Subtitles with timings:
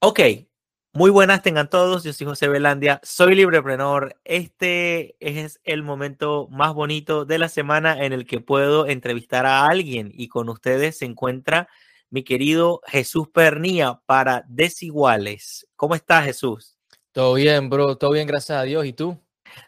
[0.00, 0.20] Ok,
[0.92, 2.04] muy buenas tengan todos.
[2.04, 4.14] Yo soy José Belandia, soy libreprenor.
[4.22, 9.66] Este es el momento más bonito de la semana en el que puedo entrevistar a
[9.66, 11.68] alguien y con ustedes se encuentra
[12.10, 15.66] mi querido Jesús Pernía para Desiguales.
[15.74, 16.78] ¿Cómo estás, Jesús?
[17.10, 17.96] Todo bien, bro.
[17.96, 18.86] Todo bien, gracias a Dios.
[18.86, 19.18] ¿Y tú?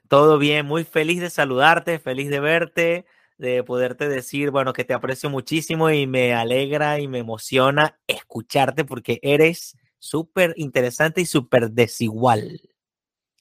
[0.07, 3.05] Todo bien, muy feliz de saludarte, feliz de verte,
[3.37, 8.85] de poderte decir, bueno, que te aprecio muchísimo y me alegra y me emociona escucharte
[8.85, 12.61] porque eres súper interesante y súper desigual.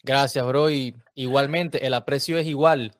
[0.03, 0.69] Gracias, bro.
[0.69, 2.93] Y igualmente, el aprecio es igual.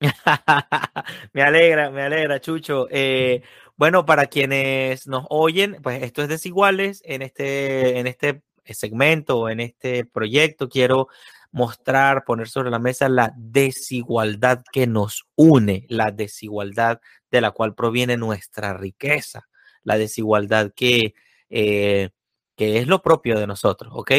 [1.32, 2.86] me alegra, me alegra, Chucho.
[2.90, 3.42] Eh,
[3.76, 7.02] bueno, para quienes nos oyen, pues esto es Desiguales.
[7.06, 11.08] En este, en este segmento, en este proyecto, quiero
[11.52, 17.74] mostrar, poner sobre la mesa la desigualdad que nos une, la desigualdad de la cual
[17.74, 19.48] proviene nuestra riqueza,
[19.82, 21.14] la desigualdad que
[21.48, 22.10] eh,
[22.56, 24.12] que es lo propio de nosotros, ¿ok?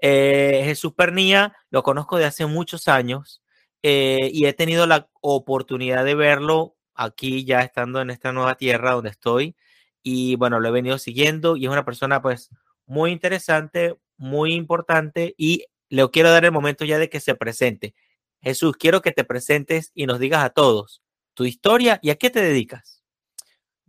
[0.00, 3.42] Eh, Jesús Pernía lo conozco de hace muchos años
[3.82, 8.92] eh, y he tenido la oportunidad de verlo aquí ya estando en esta nueva tierra
[8.92, 9.56] donde estoy
[10.02, 12.50] y bueno, lo he venido siguiendo y es una persona pues
[12.86, 17.94] muy interesante, muy importante y le quiero dar el momento ya de que se presente.
[18.40, 21.02] Jesús, quiero que te presentes y nos digas a todos
[21.34, 22.99] tu historia y a qué te dedicas.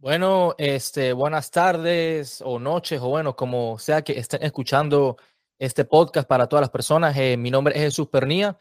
[0.02, 5.16] Bueno, este, buenas tardes o noches, o bueno, como sea que estén escuchando
[5.60, 7.16] este podcast para todas las personas.
[7.16, 8.58] Eh, mi nombre es Jesús Pernía.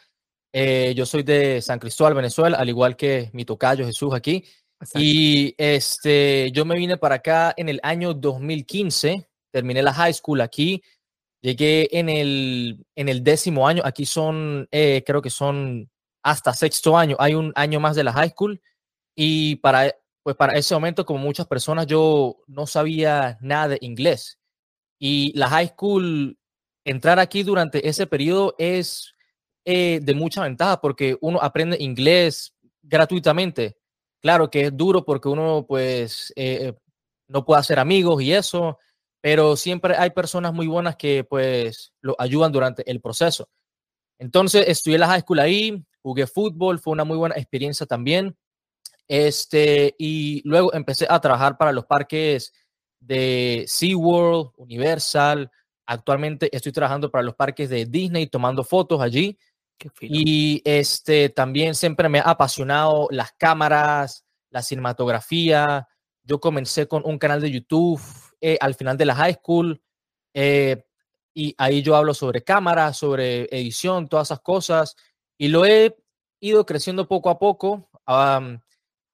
[0.53, 4.45] Eh, yo soy de San Cristóbal, Venezuela, al igual que mi tocayo Jesús aquí.
[4.97, 9.27] Y este, yo me vine para acá en el año 2015.
[9.51, 10.83] Terminé la high school aquí.
[11.41, 13.81] Llegué en el, en el décimo año.
[13.87, 15.91] Aquí son, eh, creo que son
[16.23, 17.17] hasta sexto año.
[17.19, 18.61] Hay un año más de la high school.
[19.17, 19.95] Y para
[20.31, 24.39] pues para ese momento, como muchas personas, yo no sabía nada de inglés.
[24.97, 26.39] Y la high school,
[26.85, 29.13] entrar aquí durante ese periodo es
[29.65, 33.77] eh, de mucha ventaja porque uno aprende inglés gratuitamente.
[34.23, 36.75] Claro que es duro porque uno pues eh,
[37.27, 38.79] no puede hacer amigos y eso,
[39.21, 43.49] pero siempre hay personas muy buenas que pues lo ayudan durante el proceso.
[44.21, 48.37] Entonces estudié la high school ahí, jugué fútbol, fue una muy buena experiencia también.
[49.11, 52.53] Este, y luego empecé a trabajar para los parques
[53.01, 55.51] de SeaWorld, Universal.
[55.85, 59.37] Actualmente estoy trabajando para los parques de Disney, tomando fotos allí.
[60.01, 65.89] Y este, también siempre me ha apasionado las cámaras, la cinematografía.
[66.23, 68.01] Yo comencé con un canal de YouTube
[68.41, 69.83] eh, al final de la high school.
[70.35, 70.85] Eh,
[71.35, 74.95] y ahí yo hablo sobre cámaras, sobre edición, todas esas cosas.
[75.37, 75.97] Y lo he
[76.39, 77.91] ido creciendo poco a poco.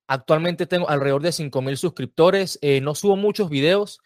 [0.08, 2.58] Actualmente tengo alrededor de 5000 suscriptores.
[2.62, 4.00] Eh, no subo muchos videos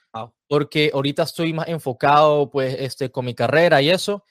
[0.48, 4.24] porque ahorita estoy más enfocado pues este con mi carrera y eso.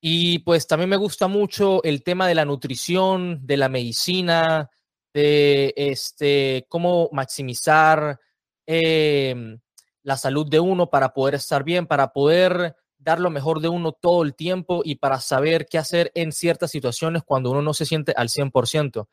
[0.00, 4.70] Y pues también me gusta mucho el tema de la nutrición, de la medicina,
[5.12, 8.20] de este cómo maximizar
[8.66, 9.58] em,
[10.02, 13.92] la salud de uno para poder estar bien, para poder dar lo mejor de uno
[13.92, 17.86] todo el tiempo y para saber qué hacer en ciertas situaciones cuando uno no se
[17.86, 19.08] siente al 100%.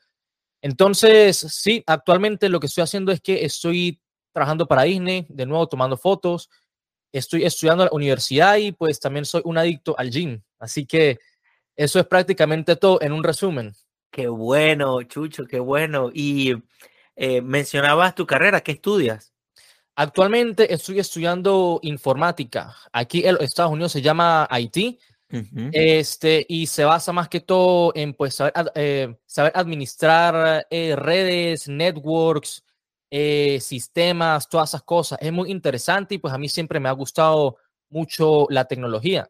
[0.66, 4.00] Entonces, sí, actualmente lo que estoy haciendo es que estoy
[4.32, 6.50] trabajando para Disney, de nuevo tomando fotos,
[7.12, 10.42] estoy estudiando en la universidad y pues también soy un adicto al gym.
[10.58, 11.20] Así que
[11.76, 13.74] eso es prácticamente todo en un resumen.
[14.10, 16.10] Qué bueno, Chucho, qué bueno.
[16.12, 16.54] Y
[17.14, 19.32] eh, mencionabas tu carrera, ¿qué estudias?
[19.94, 22.74] Actualmente estoy estudiando informática.
[22.92, 24.98] Aquí en Estados Unidos se llama IT,
[25.28, 31.68] este, y se basa más que todo en pues, saber, eh, saber administrar eh, redes,
[31.68, 32.64] networks,
[33.10, 35.18] eh, sistemas, todas esas cosas.
[35.20, 37.56] Es muy interesante y pues a mí siempre me ha gustado
[37.88, 39.28] mucho la tecnología.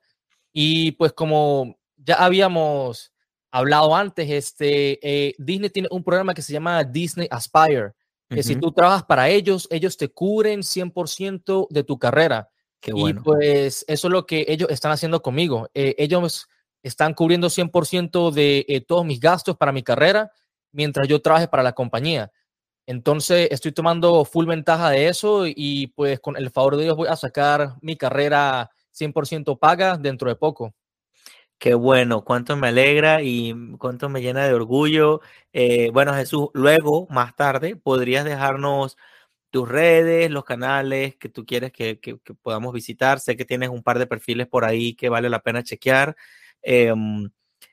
[0.52, 3.12] Y pues como ya habíamos
[3.50, 7.92] hablado antes, este, Disney tiene un programa que se llama Disney Aspire,
[8.28, 12.50] que si tú trabajas para ellos, ellos te cubren 100% de tu carrera.
[12.94, 15.68] Y pues eso es lo que ellos están haciendo conmigo.
[15.74, 16.48] Eh, ellos
[16.82, 20.30] están cubriendo 100% de eh, todos mis gastos para mi carrera
[20.72, 22.30] mientras yo trabaje para la compañía.
[22.86, 27.08] Entonces estoy tomando full ventaja de eso y pues con el favor de Dios voy
[27.08, 30.72] a sacar mi carrera 100% paga dentro de poco.
[31.58, 35.22] Qué bueno, cuánto me alegra y cuánto me llena de orgullo.
[35.54, 38.98] Eh, bueno, Jesús, luego, más tarde, podrías dejarnos
[39.50, 41.98] tus redes, los canales que tú quieres que,
[42.42, 43.20] podamos visitar.
[43.20, 46.16] Sé que tienes un par de perfiles por ahí que vale la pena chequear.
[46.62, 47.30] Em,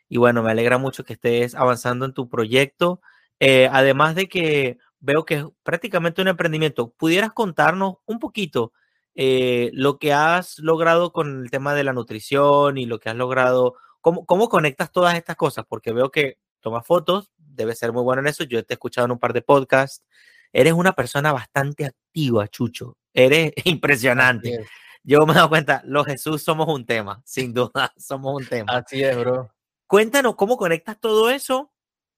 [0.10, 3.02] y bueno, me alegra mucho que estés avanzando en tu proyecto.
[3.40, 8.74] Eh, además de que veo que es prácticamente un emprendimiento, ¿pudieras contarnos un poquito
[9.16, 13.16] eh, lo que has logrado con el tema de la nutrición y lo que has
[13.16, 15.66] logrado, ¿cómo, cómo conectas todas estas cosas?
[15.68, 18.44] Porque veo que tomas fotos, debe ser muy bueno en eso.
[18.44, 20.04] Yo te he escuchado en un par de podcasts.
[20.54, 22.96] Eres una persona bastante activa, Chucho.
[23.12, 24.66] Eres impresionante.
[25.04, 28.78] Yo me he dado cuenta, los Jesús somos un tema, sin duda, somos un tema.
[28.78, 29.52] Así es, bro.
[29.88, 31.72] Cuéntanos cómo conectas todo eso,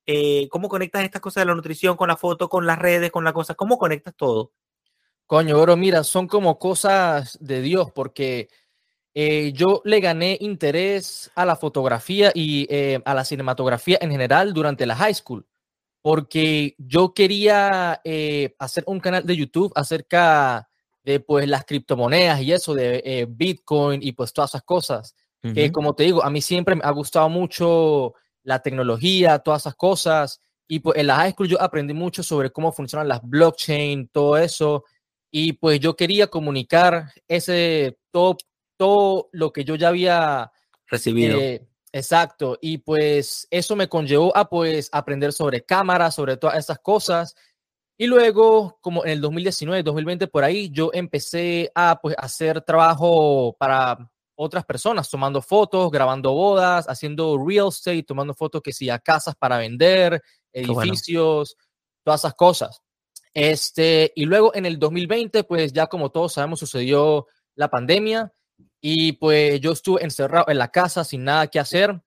[0.06, 3.24] eh, cómo conectas estas cosas de la nutrición con la foto, con las redes, con
[3.24, 4.52] la cosa, cómo conectas todo.
[5.26, 8.48] Coño, bro, mira, son como cosas de Dios, porque
[9.14, 14.52] eh, yo le gané interés a la fotografía y eh, a la cinematografía en general
[14.54, 15.44] durante la high school,
[16.06, 18.00] porque yo quería
[18.60, 20.68] hacer un canal de YouTube acerca
[21.02, 25.16] de pues las criptomonedas y eso, de Bitcoin y pues todas esas cosas
[25.54, 29.74] que como te digo, a mí siempre me ha gustado mucho la tecnología, todas esas
[29.74, 30.40] cosas.
[30.68, 34.36] Y pues en la high school yo aprendí mucho sobre cómo funcionan las blockchain, todo
[34.36, 34.84] eso.
[35.30, 38.36] Y pues yo quería comunicar ese, todo,
[38.76, 40.50] todo lo que yo ya había
[40.86, 41.38] recibido.
[41.38, 42.58] Eh, exacto.
[42.60, 47.34] Y pues eso me conllevó a pues aprender sobre cámaras, sobre todas esas cosas.
[47.98, 53.56] Y luego, como en el 2019, 2020, por ahí, yo empecé a pues hacer trabajo
[53.58, 58.98] para otras personas tomando fotos, grabando bodas, haciendo real estate, tomando fotos que sí a
[58.98, 60.22] casas para vender,
[60.52, 61.56] edificios,
[62.04, 62.82] todas esas cosas.
[63.32, 68.32] Este, y luego en el 2020, pues ya como todos sabemos, sucedió la pandemia
[68.88, 72.00] y pues yo estuve encerrado en la casa sin nada que hacer.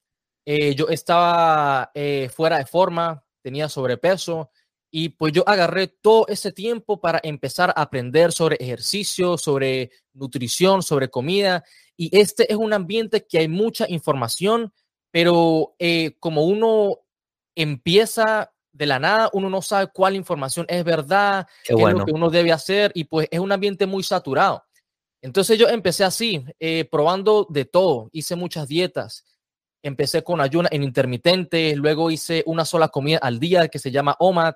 [0.46, 4.50] Eh, yo estaba eh, fuera de forma, tenía sobrepeso
[4.90, 10.82] y pues yo agarré todo ese tiempo para empezar a aprender sobre ejercicio, sobre nutrición,
[10.82, 11.66] sobre comida
[11.98, 14.72] y este es un ambiente que hay mucha información,
[15.12, 17.00] pero eh, como uno
[17.56, 22.14] empieza de la nada, uno no sabe cuál información es verdad, qué, es lo que
[22.14, 24.64] uno debe hacer, y pues es un ambiente muy saturado.
[25.22, 29.26] Entonces yo empecé así, eh, probando de todo, hice muchas dietas,
[29.84, 34.16] empecé con ayunas en intermitente, luego hice una sola comida al día que se llama
[34.20, 34.56] OMAD,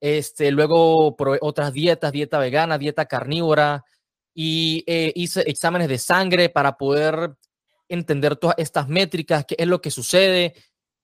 [0.00, 3.84] este, luego probé otras dietas, dieta vegana, dieta carnívora,
[4.34, 7.34] y eh, hice exámenes de sangre para poder
[7.88, 10.54] entender todas estas métricas, qué es lo que sucede.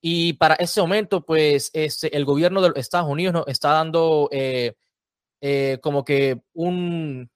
[0.03, 4.29] Y para ese momento, pues este, el gobierno de los Estados Unidos nos está dando
[4.33, 4.75] eh,
[5.41, 7.31] eh, como, que un,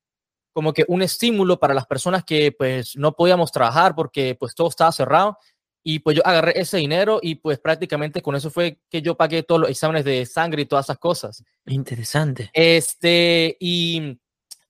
[0.56, 4.69] como que un estímulo para las personas que pues no podíamos trabajar porque pues todo
[4.69, 5.37] estaba cerrado.
[5.82, 9.43] Y pues yo agarré ese dinero y pues prácticamente con eso fue que yo pagué
[9.43, 11.44] todos los exámenes de sangre y todas esas cosas.
[11.67, 12.50] Interesante.
[12.55, 14.19] Este, y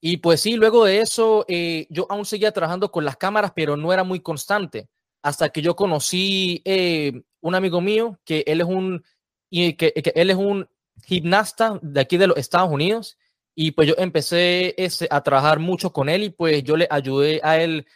[0.01, 3.77] y pues sí, luego de eso, eh, yo aún seguía trabajando con las cámaras, pero
[3.77, 4.89] no era muy constante.
[5.23, 9.05] Hasta que yo conocí eh, un amigo mío, que él es un,
[9.51, 10.69] y que, él es un
[11.05, 13.19] gimnasta de aquí de los Estados Unidos.
[13.59, 17.41] Y pues yo empecé ese, a trabajar mucho con él y pues yo le ayudé
[17.43, 17.87] a él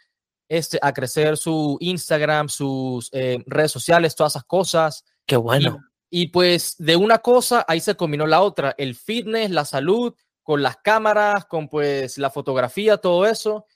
[0.48, 5.04] este, a crecer su Instagram, sus eh, redes sociales, todas esas cosas.
[5.26, 5.78] Qué bueno.
[6.08, 10.62] y pues de una cosa, ahí se combinó la otra, el fitness, la salud con
[10.62, 13.66] las cámaras, con pues la fotografía, todo eso.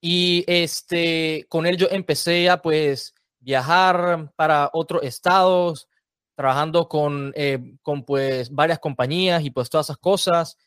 [0.00, 5.88] Y este, con él yo empecé a pues viajar para otros estados,
[6.34, 10.58] trabajando con, eh, con pues varias compañías y pues todas esas cosas.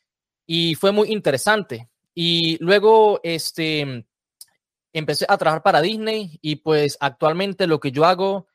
[0.46, 1.90] Y fue muy interesante.
[2.14, 4.06] Y luego este,
[4.94, 8.48] empecé a trabajar para Disney y pues actualmente lo que yo hago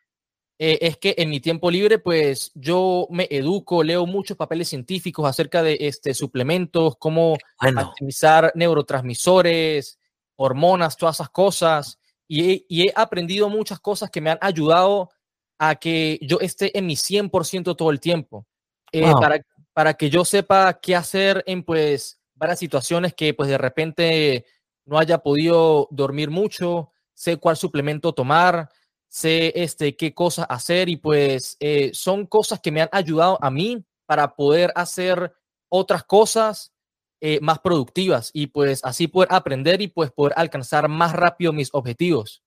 [0.61, 5.29] eh, es que en mi tiempo libre, pues yo me educo, leo muchos papeles científicos
[5.29, 10.01] acerca de este, suplementos, cómo optimizar neurotransmisores,
[10.35, 12.01] hormonas, todas esas cosas.
[12.27, 15.11] Y he, aprendido muchas cosas que me han ayudado
[15.59, 18.45] a que yo esté en mi 100% todo el tiempo.
[18.91, 19.41] Eh, para,
[19.79, 24.45] para que yo sepa qué hacer en pues varias situaciones que pues de repente
[24.85, 28.71] no haya podido dormir mucho, sé cuál suplemento tomar,
[29.07, 33.53] sé este, qué cosas hacer y pues eh, son cosas que me han ayudado a
[33.53, 35.33] mí para poder hacer
[35.69, 36.73] otras cosas
[37.21, 41.69] eh, más productivas y pues así poder aprender y pues poder alcanzar más rápido mis
[41.73, 42.43] objetivos.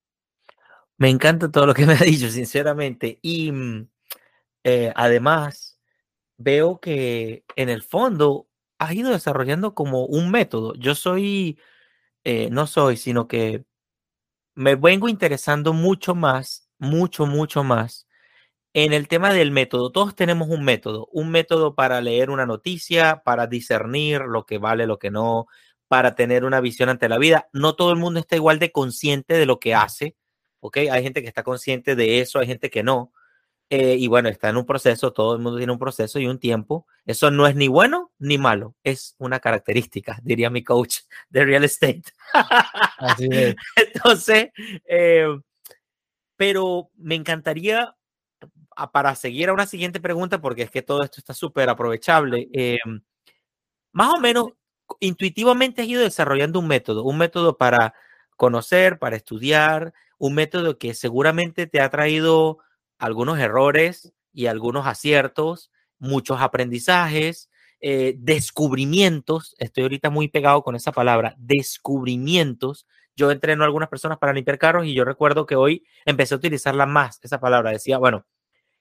[0.98, 3.20] Me encanta todo lo que me ha dicho, sinceramente.
[3.22, 3.88] Y mm,
[4.66, 5.81] eh, además,
[6.44, 8.48] veo que en el fondo
[8.80, 10.74] has ido desarrollando como un método.
[10.76, 11.60] Yo soy,
[12.52, 13.66] no soy, sino que
[14.56, 18.08] me vengo interesando mucho más, mucho, mucho más
[18.74, 19.92] en el tema del método.
[19.92, 24.88] Todos tenemos un método, un método para leer una noticia, para discernir lo que vale,
[24.88, 25.48] lo que no,
[25.88, 27.50] para tener una visión ante la vida.
[27.54, 30.16] No todo el mundo está igual de consciente de lo que hace,
[30.62, 30.78] ¿ok?
[30.92, 33.12] Hay gente que está consciente de eso, hay gente que no.
[33.74, 36.40] Eh, y bueno, está en un proceso, todo el mundo tiene un proceso y un
[36.40, 36.86] tiempo.
[37.06, 40.98] Eso no es ni bueno ni malo, es una característica, diría mi coach
[41.30, 42.04] de real estate.
[42.98, 43.56] Así es.
[43.78, 44.50] Entonces,
[44.86, 45.26] eh,
[46.36, 47.96] pero me encantaría,
[48.92, 52.80] para seguir a una siguiente pregunta, porque es que todo esto está súper aprovechable, eh,
[53.94, 54.48] más o menos
[55.00, 57.94] intuitivamente has ido desarrollando un método, un método para
[58.36, 62.60] conocer, para estudiar, un método que seguramente te ha traído
[63.02, 67.50] algunos errores y algunos aciertos, muchos aprendizajes,
[67.82, 69.56] eh, descubrimientos.
[69.58, 72.86] Estoy ahorita muy pegado con esa palabra, descubrimientos.
[73.16, 76.38] Yo entreno a algunas personas para limpiar carros y yo recuerdo que hoy empecé a
[76.38, 77.72] utilizarla más, esa palabra.
[77.72, 78.28] Decía, bueno,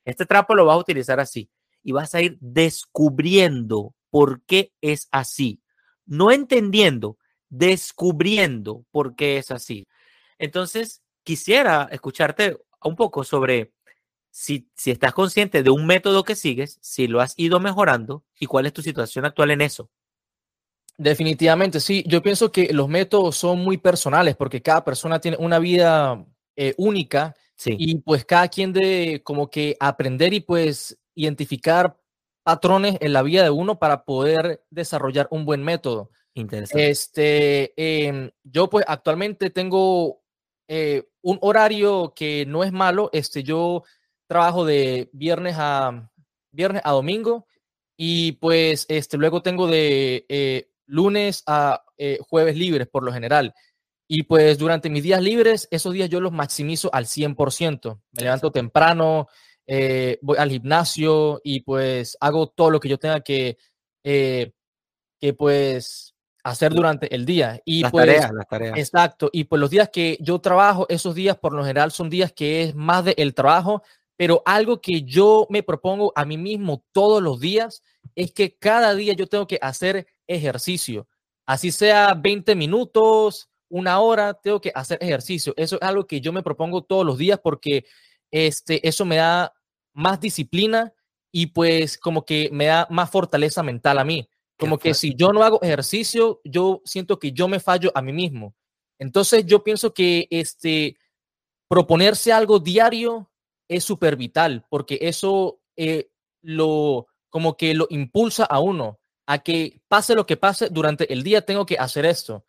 [0.04, 1.50] este trapo lo vas a utilizar así
[1.82, 5.62] y vas a ir descubriendo por qué es así.
[6.04, 7.16] No entendiendo,
[7.48, 9.86] descubriendo por qué es así.
[10.38, 13.72] Entonces, quisiera escucharte un poco sobre
[14.30, 18.46] si, si estás consciente de un método que sigues, si lo has ido mejorando y
[18.46, 19.90] cuál es tu situación actual en eso.
[20.96, 22.04] Definitivamente, sí.
[22.06, 26.74] Yo pienso que los métodos son muy personales porque cada persona tiene una vida eh,
[26.76, 27.74] única sí.
[27.78, 31.96] y pues cada quien debe como que aprender y pues identificar
[32.42, 36.10] patrones en la vida de uno para poder desarrollar un buen método.
[36.34, 36.90] Interesante.
[36.90, 40.22] Este, em, yo pues actualmente tengo
[40.68, 43.10] eh, un horario que no es malo.
[43.12, 43.84] Este, yo
[44.30, 46.08] trabajo de viernes a,
[46.52, 47.48] viernes a domingo
[47.96, 53.52] y pues este, luego tengo de eh, lunes a eh, jueves libres por lo general.
[54.06, 58.00] Y pues durante mis días libres, esos días yo los maximizo al 100%.
[58.12, 59.26] Me levanto temprano,
[59.66, 63.58] eh, voy al gimnasio y pues hago todo lo que yo tenga que,
[64.04, 67.60] que pues hacer durante el día.
[67.64, 68.78] Y las pues, tareas, las tareas.
[68.78, 69.28] Exacto.
[69.32, 72.62] Y pues los días que yo trabajo, esos días por lo general son días que
[72.62, 73.82] es más del el trabajo,
[74.20, 77.82] pero algo que yo me propongo a mí mismo todos los días
[78.14, 81.08] es que cada día yo tengo que hacer ejercicio.
[81.46, 85.54] Así sea 20 minutos, una hora, tengo que hacer ejercicio.
[85.56, 87.86] Eso es algo que yo me propongo todos los días porque
[88.30, 89.54] este, eso me da
[89.94, 90.92] más disciplina
[91.32, 94.28] y pues como que me da más fortaleza mental a mí.
[94.58, 98.12] Como que si yo no hago ejercicio, yo siento que yo me fallo a mí
[98.12, 98.54] mismo.
[98.98, 100.98] Entonces yo pienso que este,
[101.68, 103.29] proponerse algo diario
[103.70, 106.10] es súper vital porque eso eh,
[106.42, 111.22] lo como que lo impulsa a uno a que pase lo que pase durante el
[111.22, 112.44] día tengo que hacer esto.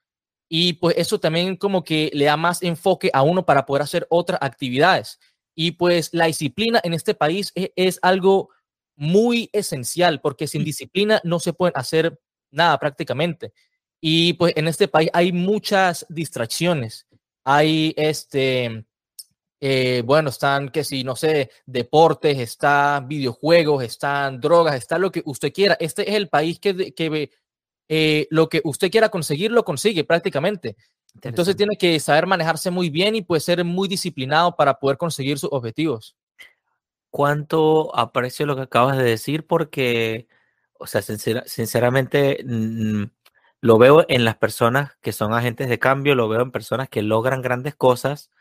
[0.50, 4.08] Y pues eso también como que le da más enfoque a uno para poder hacer
[4.10, 5.20] otras actividades.
[5.54, 8.50] Y pues la disciplina en este país es, es algo
[8.96, 13.54] muy esencial porque sin disciplina no se puede hacer nada prácticamente.
[14.02, 17.06] Y pues en este país hay muchas distracciones.
[17.46, 18.86] Hay este
[19.64, 25.22] eh, bueno, están que si, no sé, deportes, están videojuegos, están drogas, está lo que
[25.24, 25.78] usted quiera.
[25.80, 27.30] Este es el país que, que
[27.88, 30.76] eh, lo que usted quiera conseguir, lo consigue prácticamente.
[31.22, 35.38] Entonces tiene que saber manejarse muy bien y puede ser muy disciplinado para poder conseguir
[35.38, 36.16] sus objetivos.
[37.12, 40.28] Cuánto aprecio lo que acabas de decir porque,
[40.80, 43.04] o sea, sinceramente, mm,
[43.60, 47.04] lo veo en las personas que son agentes de cambio, lo veo en personas que
[47.04, 48.32] logran grandes cosas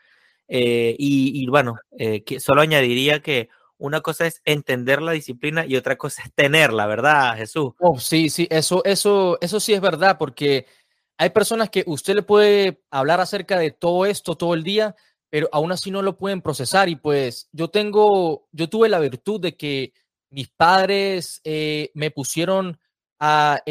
[0.53, 5.97] eh, y, bueno, eh, solo añadiría que una cosa es entender la disciplina y otra
[5.97, 7.71] cosa es tenerla, ¿verdad, Jesús?
[7.79, 10.65] Oh, sí, sí, eso, eso, eso sí es verdad, porque
[11.17, 14.93] hay personas que usted le puede hablar acerca de todo esto todo el día,
[15.29, 16.89] pero aún así no lo pueden procesar.
[16.89, 19.93] Y pues yo tengo, yo tuve la virtud de que
[20.31, 22.77] mis padres eh, me pusieron
[23.21, 23.61] a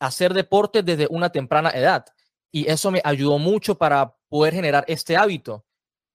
[0.00, 2.04] hacer deporte desde una temprana edad.
[2.52, 5.64] Y eso me ayudó mucho para poder generar este hábito.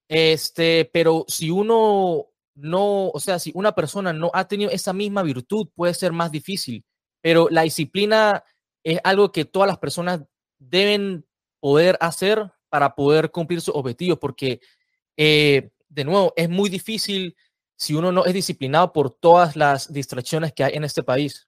[0.09, 2.25] Este, pero si uno
[2.55, 6.31] no, o sea, si una persona no ha tenido esa misma virtud, puede ser más
[6.31, 6.83] difícil.
[7.21, 8.43] Pero la disciplina
[8.83, 10.21] es algo que todas las personas
[10.57, 11.25] deben
[11.59, 14.59] poder hacer para poder cumplir sus objetivos, porque,
[15.17, 17.35] eh, de nuevo, es muy difícil
[17.75, 21.47] si uno no es disciplinado por todas las distracciones que hay en este país.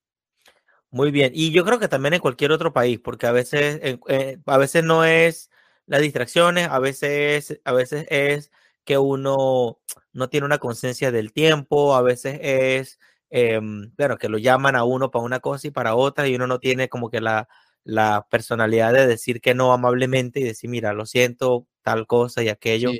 [0.89, 4.37] Muy bien, y yo creo que también en cualquier otro país, porque a veces, eh,
[4.45, 5.50] a veces no es
[5.91, 8.49] las distracciones, a veces, a veces es
[8.85, 9.77] que uno
[10.13, 12.97] no tiene una conciencia del tiempo, a veces es,
[13.29, 16.47] eh, bueno, que lo llaman a uno para una cosa y para otra y uno
[16.47, 17.49] no tiene como que la,
[17.83, 22.47] la personalidad de decir que no amablemente y decir, mira, lo siento, tal cosa y
[22.47, 22.91] aquello.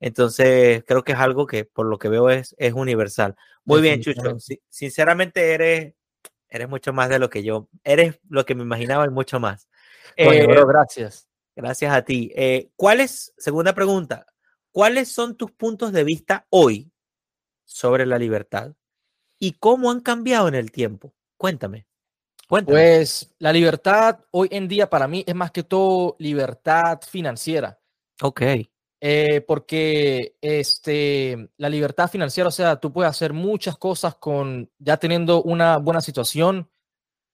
[0.00, 3.36] Entonces, creo que es algo que por lo que veo es, es universal.
[3.66, 4.38] Muy bien, Chucho.
[4.70, 5.92] Sinceramente eres,
[6.48, 9.68] eres mucho más de lo que yo, eres lo que me imaginaba y mucho más.
[10.16, 11.28] Eh, gracias.
[11.54, 12.32] Gracias a ti.
[12.34, 14.26] Eh, ¿Cuál es, segunda pregunta,
[14.70, 16.90] cuáles son tus puntos de vista hoy
[17.64, 18.74] sobre la libertad
[19.38, 21.14] y cómo han cambiado en el tiempo.
[21.36, 21.86] Cuéntame.
[22.48, 22.78] Cuéntame.
[22.78, 27.80] Pues la libertad hoy en día para mí es más que todo libertad financiera.
[28.22, 28.42] Ok.
[29.00, 34.96] Eh, porque este, la libertad financiera, o sea, tú puedes hacer muchas cosas con ya
[34.96, 36.70] teniendo una buena situación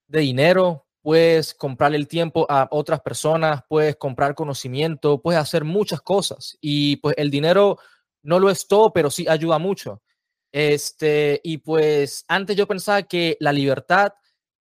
[0.07, 6.01] de dinero, puedes comprarle el tiempo a otras personas, puedes comprar conocimiento, puedes hacer muchas
[6.03, 7.79] cosas y pues el dinero
[8.21, 10.03] no lo es todo, pero sí ayuda mucho.
[10.51, 14.13] Este, y pues antes yo pensaba que la libertad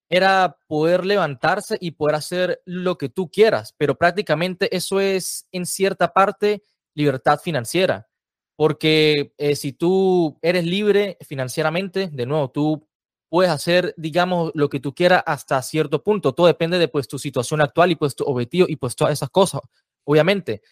[0.09, 5.67] era poder levantarse y poder hacer lo que tú quieras, pero prácticamente eso es en
[5.67, 6.62] cierta parte
[6.95, 8.09] libertad financiera,
[8.57, 12.88] porque eh, si tú eres libre financieramente, de nuevo, tú
[13.28, 16.32] puedes hacer, digamos, lo que tú quieras hasta cierto punto.
[16.35, 19.30] Todo depende de pues tu situación actual y pues tu objetivo y pues todas esas
[19.30, 19.61] cosas,
[20.04, 20.62] obviamente.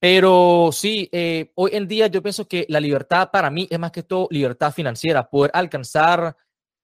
[0.00, 3.90] Pero sí, eh, hoy en día yo pienso que la libertad para mí es más
[3.92, 6.36] que todo libertad financiera, poder alcanzar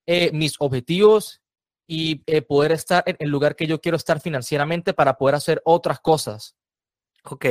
[0.06, 1.40] eh, mis objetivos
[1.86, 6.00] y poder estar en el lugar que yo quiero estar financieramente para poder hacer otras
[6.00, 6.56] cosas.
[7.24, 7.46] Ok,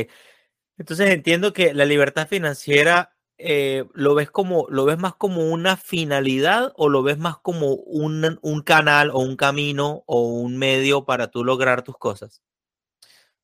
[0.77, 5.77] entonces entiendo que la libertad financiera eh, lo ves como, lo ves más como una
[5.77, 11.05] finalidad o lo ves más como un, un canal o un camino o un medio
[11.05, 12.41] para tú lograr tus cosas.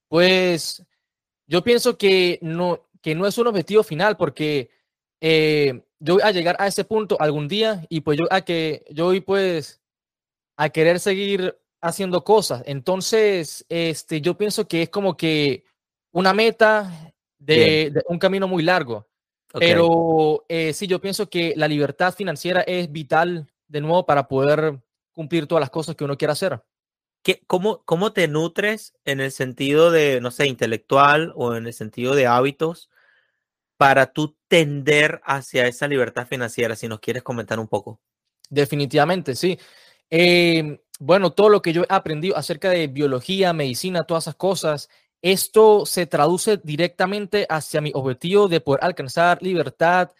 [0.08, 0.86] Pues
[1.48, 4.70] yo pienso que no, que no es un objetivo final porque
[5.22, 8.86] eh, yo voy a llegar a ese punto algún día y pues yo a que
[8.90, 9.82] yo voy pues
[10.58, 12.64] a querer seguir haciendo cosas.
[12.66, 15.64] Entonces, este, yo pienso que es como que
[16.12, 19.09] una meta de, un camino muy largo.
[19.54, 24.80] Pero eh, sí, yo pienso que la libertad financiera es vital de nuevo para poder
[25.12, 26.62] cumplir todas las cosas que uno quiera hacer.
[27.24, 31.74] ¿Qué, cómo, ¿Cómo te nutres en el sentido de, no sé, intelectual o en el
[31.74, 32.90] sentido de hábitos
[33.78, 36.76] para tú tender hacia esa libertad financiera?
[36.76, 38.00] Si nos quieres comentar un poco.
[38.50, 39.60] Definitivamente, sí.
[40.10, 44.90] Em, bueno, todo lo que yo he aprendido acerca de biología, medicina, todas esas cosas,
[45.22, 50.12] esto se traduce directamente hacia mi objetivo de poder alcanzar libertad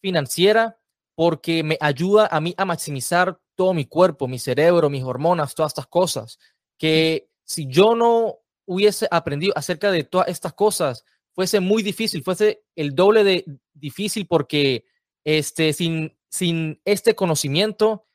[0.00, 0.78] financiera
[1.14, 5.70] porque me ayuda a mí a maximizar todo mi cuerpo, mi cerebro, mis hormonas, todas
[5.70, 6.38] estas cosas.
[6.78, 12.64] Que si yo no hubiese aprendido acerca de todas estas cosas, fuese muy difícil, fuese
[12.76, 14.84] el doble de difícil porque
[15.24, 18.06] este, sin, sin este conocimiento,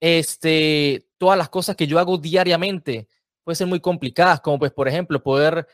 [0.00, 3.08] este, todas las cosas que yo hago diariamente
[3.44, 5.66] pueden ser muy complicadas, como pues, por ejemplo, poder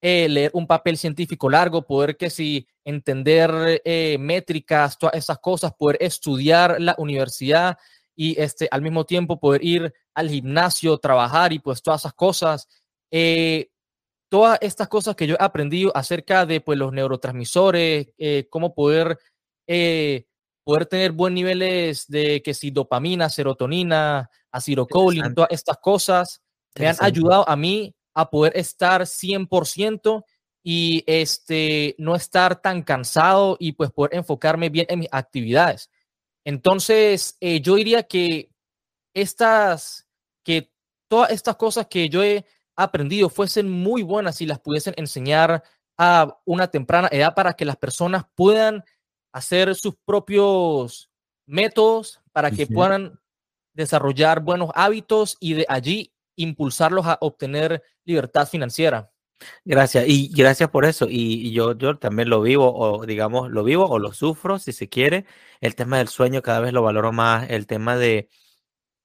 [0.00, 5.72] eh, leer un papel científico largo, poder que si entender eh, métricas, todas esas cosas,
[5.76, 7.76] poder estudiar la universidad
[8.14, 12.68] y este, al mismo tiempo poder ir al gimnasio, trabajar y pues todas esas cosas.
[13.10, 13.70] Eh,
[14.30, 18.08] todas estas cosas que yo he aprendido acerca de pues los neurotransmisores,
[18.50, 19.18] cómo poder,
[20.64, 26.42] poder tener buenos niveles de que si dopamina, serotonina, acetylcholine, todas estas cosas
[26.78, 30.24] me han ayudado a mí a poder estar 100%
[30.64, 35.88] y este, no estar tan cansado y pues poder enfocarme bien en mis actividades.
[36.44, 38.50] Entonces, eh, yo diría que
[39.14, 40.08] estas,
[40.42, 40.72] que
[41.06, 45.62] todas estas cosas que yo he aprendido fuesen muy buenas y las pudiesen enseñar
[45.96, 48.82] a una temprana edad para que las personas puedan
[49.32, 51.08] hacer sus propios
[51.46, 53.20] métodos para que puedan
[53.74, 59.10] desarrollar buenos hábitos y de allí impulsarlos a obtener libertad financiera.
[59.64, 61.06] Gracias, y gracias por eso.
[61.08, 64.88] Y, yo, yo también lo vivo, o digamos, lo vivo o lo sufro, si se
[64.88, 65.26] quiere.
[65.60, 67.48] El tema del sueño cada vez lo valoro más.
[67.50, 68.28] El tema de,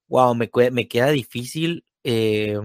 [0.08, 1.86] wow, me, me queda difícil.
[2.04, 2.60] Eh,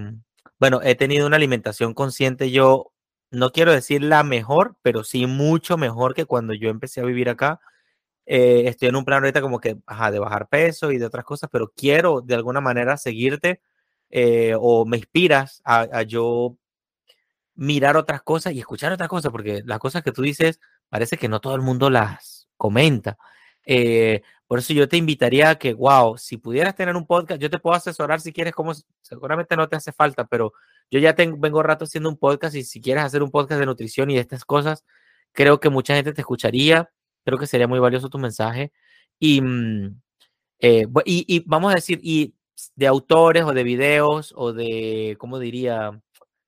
[0.58, 2.50] bueno, he tenido una alimentación consciente.
[2.50, 2.92] Yo
[3.30, 7.28] no quiero decir la mejor, pero sí mucho mejor que cuando yo empecé a vivir
[7.28, 7.60] acá.
[8.26, 11.24] Eh, estoy en un plan ahorita como que, ajá, de bajar peso y de otras
[11.24, 13.62] cosas, pero quiero de alguna manera seguirte
[14.10, 16.56] eh, o me inspiras a, yo
[17.54, 21.28] mirar otras cosas y escuchar otras cosas, porque las cosas que tú dices parece que
[21.28, 23.18] no todo el mundo las comenta.
[23.66, 27.50] Eh, por eso yo te invitaría a que, wow, si pudieras tener un podcast, yo
[27.50, 30.54] te puedo asesorar si quieres, como seguramente no te hace falta, pero
[30.90, 33.66] yo ya tengo, vengo rato haciendo un podcast y si quieres hacer un podcast de
[33.66, 34.84] nutrición y de estas cosas,
[35.32, 36.90] creo que mucha gente te escucharía,
[37.24, 38.72] creo que sería muy valioso tu mensaje.
[39.18, 40.00] Y, mm,
[40.60, 42.34] eh, y, y, vamos a decir, y
[42.76, 46.00] de autores o de videos o de, ¿cómo diría?,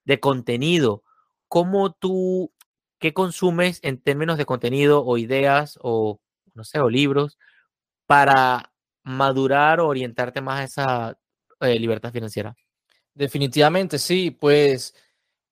[0.05, 1.03] de contenido.
[1.49, 2.53] ¿Cómo tú,
[2.99, 6.21] qué consumes en términos de contenido o ideas o,
[6.55, 7.39] no sé, o libros
[8.07, 11.19] para madurar o orientarte más a esa
[11.61, 12.55] eh, libertad financiera?
[13.15, 14.95] Definitivamente, sí, pues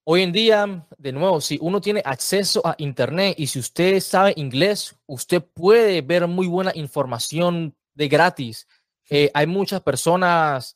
[0.03, 4.33] hoy en día, de nuevo, si uno tiene acceso a Internet y si usted sabe
[4.37, 8.67] inglés, usted puede ver muy buena información de gratis.
[9.09, 10.75] Eh, hay muchas personas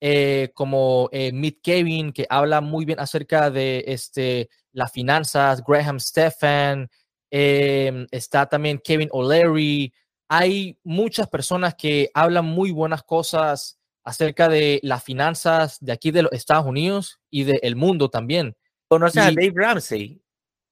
[0.00, 5.98] eh, como eh, Mick Kevin que habla muy bien acerca de este, las finanzas, Graham
[5.98, 6.90] Stephan,
[7.30, 9.92] em, está también Kevin O'Leary.
[10.28, 16.22] Hay muchas personas que hablan muy buenas cosas acerca de las finanzas de aquí de
[16.22, 18.56] los Estados Unidos y del mundo también.
[18.88, 20.22] ¿Conoces a Dave Ramsey?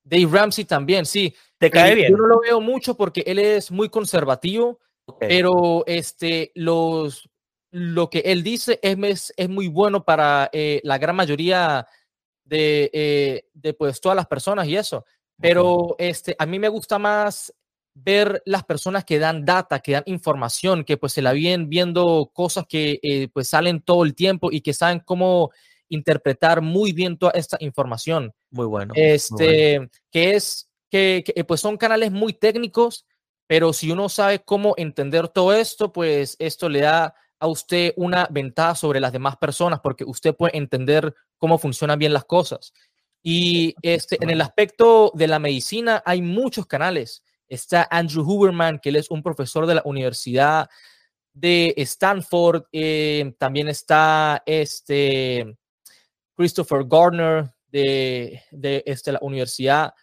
[0.05, 1.35] Dave Ramsey también, sí.
[1.59, 2.11] ¿Te cae bien?
[2.11, 4.81] Yo no lo veo mucho porque él es muy conservativo,
[5.21, 7.29] Pero este, los,
[7.71, 11.87] lo que él dice es, es, es muy bueno para eh, la gran mayoría
[12.45, 15.05] de, eh, de pues todas las personas y eso.
[15.41, 17.53] Pero este, a mí me gusta más
[17.95, 22.31] ver las personas que dan data, que dan información, que pues se la vienen viendo
[22.33, 25.51] cosas que eh, pues salen todo el tiempo y que saben cómo
[25.89, 28.33] interpretar muy bien toda esta información.
[28.51, 28.95] Muy bueno.
[28.95, 29.15] muy bueno.
[29.15, 33.07] Este, que es que, que, pues son canales muy técnicos,
[33.47, 38.27] pero si uno sabe cómo entender todo esto, pues esto le da a usted una
[38.31, 42.73] ventaja sobre las demás personas porque usted puede entender cómo funcionan bien las cosas.
[43.23, 47.23] Y este, en el aspecto de la medicina hay muchos canales.
[47.49, 50.69] Está Andrew Huberman, que él es un profesor de la Universidad
[51.33, 52.65] de Stanford.
[52.73, 55.57] eh, también está este
[56.35, 59.95] Christopher Gardner de, de este, la Universidad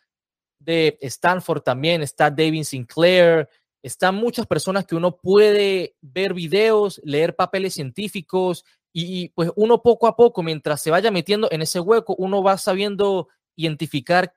[0.63, 2.01] de Stanford también.
[2.01, 3.49] Está David Sinclair.
[3.83, 9.81] Están muchas personas que uno puede ver videos, leer papeles científicos y, y pues uno
[9.81, 14.33] poco a poco, mientras se vaya metiendo en ese hueco, uno va sabiendo identificar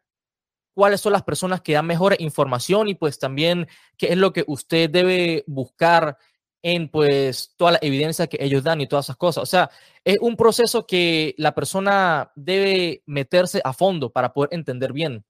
[0.74, 4.44] cuáles son las personas que dan mejor información y pues también qué es lo que
[4.46, 6.18] usted debe buscar
[6.62, 9.42] en pues toda la evidencia que ellos dan y todas esas cosas.
[9.42, 9.70] O sea,
[10.02, 15.24] es un proceso que la persona debe meterse a fondo para poder entender bien.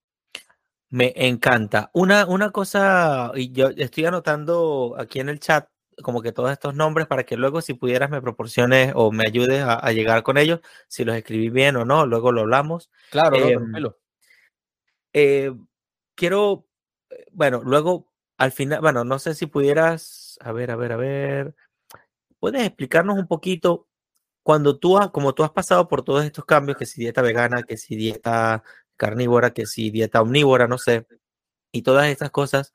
[0.95, 1.91] Me encanta.
[1.93, 5.69] Una, una cosa, y yo estoy anotando aquí en el chat
[6.05, 9.61] como que todos estos nombres para que luego si pudieras me proporciones o me ayudes
[9.63, 12.93] a, a llegar con ellos, si los escribí bien o no, luego lo hablamos.
[13.11, 13.99] Claro, Eh, tranquilo.
[15.13, 15.53] Eh,
[16.15, 16.69] quiero,
[17.11, 20.97] eh, bueno, luego al final, bueno, no sé si pudieras, a ver, a ver, a
[20.97, 21.57] ver,
[22.39, 23.89] puedes explicarnos un poquito
[24.45, 27.65] cuando tú has, como tú has pasado por todos estos cambios, que si dieta vegana,
[27.65, 28.63] que si dieta
[28.97, 31.07] carnívora, que si dieta omnívora, no sé,
[31.73, 32.73] y todas estas cosas,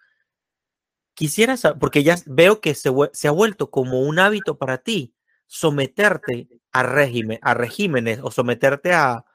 [1.14, 5.14] quisiera saber, porque ya veo que se, se ha vuelto como un hábito para ti
[5.48, 9.26] someterte a régimen, a regímenes o someterte a,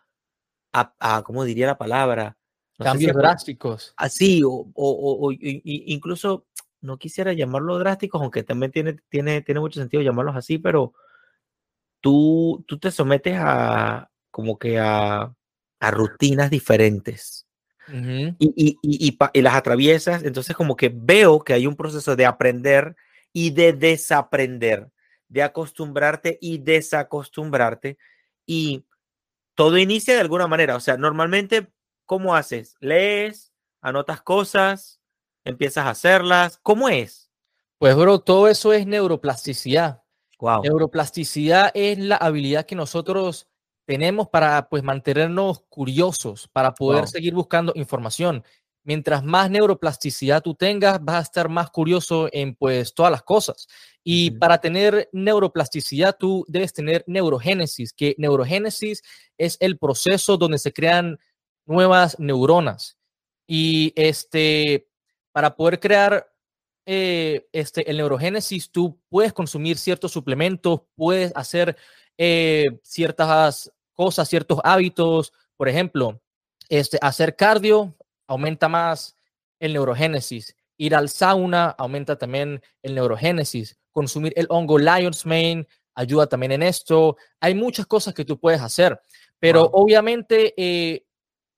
[0.72, 2.36] a, a, ¿cómo diría la palabra?
[2.78, 3.94] No si Cambios a- drásticos.
[3.96, 6.46] así, o, o- o- o i- incluso
[6.80, 10.94] no quisiera llamarlo drásticos, aunque también tiene, tiene, tiene mucho sentido llamarlos así, pero
[12.00, 15.34] tú, tú te sometes a como que a,
[15.80, 17.46] a rutinas diferentes
[17.88, 18.34] Ujú.
[18.38, 22.26] y, y, y, y las atraviesas, entonces como que veo que hay un proceso de
[22.26, 22.96] aprender
[23.32, 24.90] y de desaprender,
[25.28, 27.98] de acostumbrarte y desacostumbrarte,
[28.46, 28.84] y
[29.54, 31.68] todo inicia de alguna manera, o sea, normalmente,
[32.06, 32.76] ¿cómo haces?
[32.80, 33.52] ¿Lees?
[33.80, 35.00] ¿Anotas cosas?
[35.44, 36.58] ¿Empiezas a hacerlas?
[36.62, 37.30] ¿Cómo es?
[37.78, 40.02] Pues, bro, todo eso es neuroplasticidad.
[40.38, 40.62] Wow.
[40.62, 43.48] Neuroplasticidad es la habilidad que nosotros
[43.86, 47.08] tenemos para pues mantenernos curiosos, para poder Wow.
[47.08, 48.44] seguir buscando información.
[48.86, 53.66] Mientras más neuroplasticidad tú tengas, vas a estar más curioso en pues todas las cosas.
[54.02, 54.38] Y Ujú.
[54.40, 59.02] para tener neuroplasticidad, tú debes tener neurogénesis, que neurogénesis
[59.38, 61.18] es el proceso donde se crean
[61.66, 62.98] nuevas neuronas.
[63.46, 64.86] Y este,
[65.32, 66.30] para poder crear
[66.86, 71.76] eh, este, el neurogénesis, tú puedes consumir ciertos suplementos, puedes hacer
[72.18, 75.32] eh, ciertas cosas, ciertos hábitos.
[75.56, 76.20] Por ejemplo,
[76.68, 77.94] este, hacer cardio
[78.26, 79.16] aumenta más
[79.60, 80.56] el neurogénesis.
[80.76, 83.78] Ir al sauna aumenta también el neurogénesis.
[83.92, 87.16] Consumir el hongo Lion's Mane ayuda también en esto.
[87.40, 89.00] Hay muchas cosas que tú puedes hacer,
[89.38, 89.82] pero Wow.
[89.84, 91.04] obviamente eh,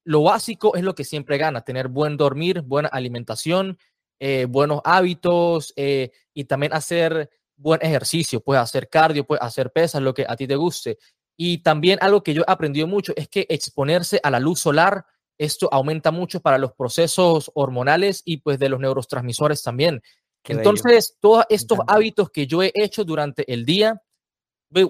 [0.05, 3.79] lo básico es lo que siempre gana, tener buen dormir, buena alimentación,
[4.21, 10.03] eh, buenos hábitos eh, y también hacer buen ejercicio, puedes hacer cardio, puedes hacer pesas,
[10.03, 10.99] lo que a ti te guste.
[11.37, 15.05] Y también algo que yo he aprendido mucho es que exponerse a la luz solar,
[15.39, 20.03] esto aumenta mucho para los procesos hormonales y pues de los neurotransmisores también.
[20.43, 20.71] Qué bello.
[20.71, 24.03] Entonces, todos estos hábitos que yo he hecho durante el día,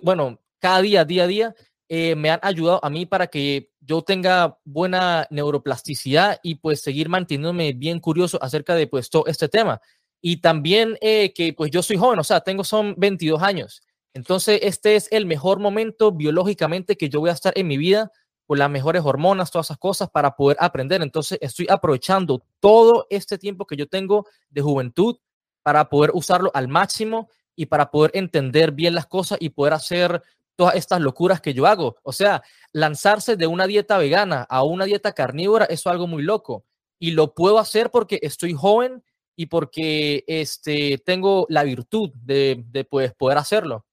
[0.02, 1.54] bueno, cada día, día a día,
[1.88, 7.08] eh, me han ayudado a mí para que yo tenga buena neuroplasticidad y pues seguir
[7.08, 9.80] manteniéndome bien curioso acerca de pues todo este tema.
[10.28, 13.84] Y también eh, que pues yo soy joven, o sea, tengo son 22 años.
[14.12, 18.10] Entonces, este es el mejor momento biológicamente que yo voy a estar en mi vida
[18.44, 21.00] con las mejores hormonas, todas esas cosas para poder aprender.
[21.00, 25.16] Entonces estoy aprovechando todo este tiempo que yo tengo de juventud
[25.62, 30.24] para poder usarlo al máximo y para poder entender bien las cosas y poder hacer
[30.56, 31.98] todas estas locuras que yo hago.
[32.02, 36.24] O sea, lanzarse de una dieta vegana a una dieta carnívora, eso es algo muy
[36.24, 36.64] loco.
[36.98, 39.04] Y lo puedo hacer porque estoy joven
[39.36, 43.86] y porque este, tengo la virtud de, de pues, poder hacerlo.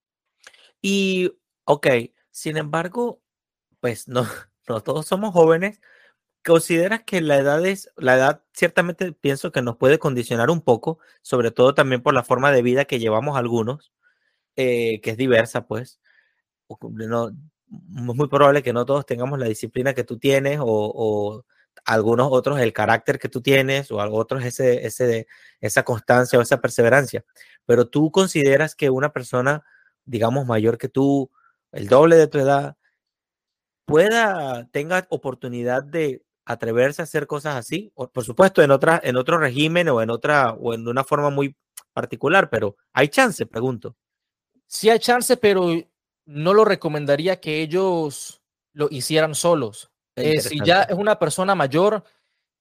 [0.80, 1.32] Y,
[1.64, 1.86] ok,
[2.30, 3.22] sin embargo,
[3.80, 4.26] pues no,
[4.68, 5.80] no todos somos jóvenes.
[6.44, 10.98] ¿Consideras que la edad es, la edad ciertamente pienso que nos puede condicionar un poco,
[11.22, 13.92] sobre todo también por la forma de vida que llevamos algunos,
[14.56, 16.00] eh, que es diversa, pues?
[16.90, 17.34] No, es
[17.68, 21.44] muy probable que no todos tengamos la disciplina que tú tienes o, o
[21.84, 25.26] algunos otros el carácter que tú tienes o otros ese, ese,
[25.60, 27.24] esa constancia o esa perseverancia.
[27.66, 29.64] Pero tú consideras que una persona,
[30.04, 31.30] digamos, mayor que tú,
[31.72, 32.76] el doble de tu edad,
[33.84, 39.16] pueda, tenga oportunidad de atreverse a hacer cosas así, o, por supuesto en otra, en
[39.16, 41.56] otro régimen o en otra, o en una forma muy
[41.92, 43.96] particular, pero hay chance, pregunto.
[44.66, 45.70] Sí hay chance, pero
[46.26, 48.42] no lo recomendaría que ellos
[48.72, 49.90] lo hicieran solos.
[50.16, 52.04] Eh, si ya es una persona mayor,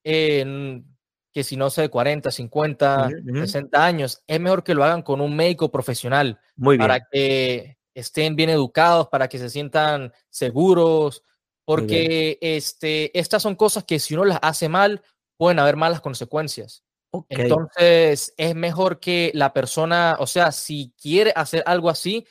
[0.04, 3.10] que si no sé, 40, 50,
[3.46, 6.40] 60 años, es mejor que lo hagan con un médico profesional.
[6.56, 6.88] Muy bien.
[6.88, 11.24] Para que estén bien educados, para que se sientan seguros,
[11.66, 15.02] porque este, estas son cosas que si uno las hace mal,
[15.38, 16.84] pueden haber malas consecuencias.
[17.30, 22.26] Entonces, es mejor que la persona, o sea, si quiere hacer algo así,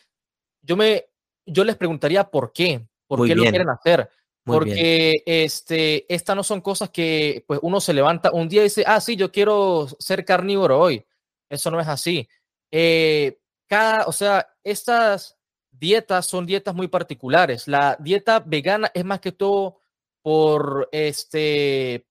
[0.61, 1.07] yo me,
[1.47, 4.09] yo les preguntaría por qué, por qué lo quieren hacer.
[4.45, 8.85] Porque este, estas no son cosas que pues uno se levanta un día y dice,
[8.87, 11.05] ah, sí, yo quiero ser carnívoro hoy.
[11.49, 12.29] Eso no es así.
[12.71, 15.39] Eh, cada, o sea, estas
[15.71, 17.69] dietas son dietas muy particulares.
[17.69, 19.81] La dieta vegana es más que todo
[20.23, 22.07] por este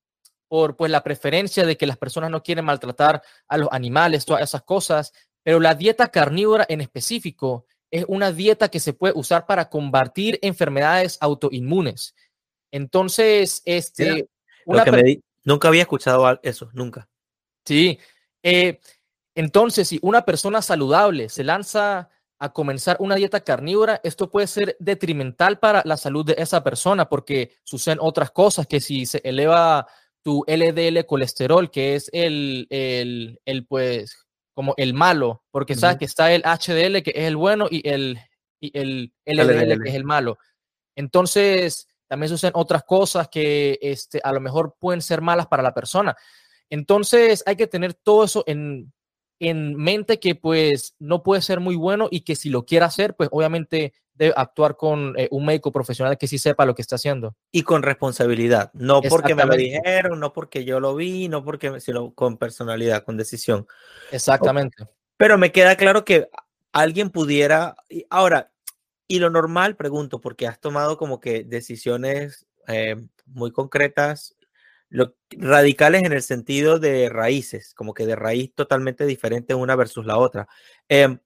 [0.48, 4.44] por pues la preferencia de que las personas no quieren maltratar a los animales, todas
[4.44, 5.14] esas cosas,
[5.44, 10.40] pero la dieta carnívora en específico es una dieta que se puede usar para combatir
[10.42, 12.16] enfermedades autoinmunes.
[12.72, 14.30] Entonces, este
[15.44, 17.10] nunca había escuchado eso, nunca.
[17.66, 18.00] Sí.
[18.44, 18.80] Eh,
[19.36, 24.76] entonces, si una persona saludable se lanza a comenzar una dieta carnívora, esto puede ser
[24.80, 29.88] detrimental para la salud de esa persona porque suceden otras cosas que si se eleva
[30.24, 36.06] tu LDL colesterol, que es el, el, el pues, como el malo, porque sabes que
[36.06, 38.20] está el HDL, que es el bueno, y el,
[38.60, 40.38] y el LDL, que es el malo.
[40.96, 45.74] Entonces, también suceden otras cosas que este, a lo mejor pueden ser malas para la
[45.74, 46.16] persona.
[46.70, 48.92] Entonces, hay que tener todo eso en,
[49.40, 53.16] en mente que pues no puede ser muy bueno y que si lo quiere hacer,
[53.16, 53.94] pues obviamente
[54.36, 57.36] actuar con eh, un médico profesional que sí sepa lo que está haciendo.
[57.52, 61.80] Y con responsabilidad, no porque me lo dijeron, no porque yo lo vi, no porque,
[61.80, 63.68] sino con personalidad, con decisión.
[64.12, 64.86] Exactamente.
[65.18, 66.30] Pero me queda claro que
[66.72, 67.76] alguien pudiera,
[68.10, 68.52] ahora,
[69.08, 74.36] y lo normal, pregunto, porque has tomado como que decisiones eh, muy concretas
[74.92, 80.06] lo, radicales en el sentido de raíces, como que de raíz totalmente diferente una versus
[80.06, 80.48] la otra.
[80.88, 81.20] Em,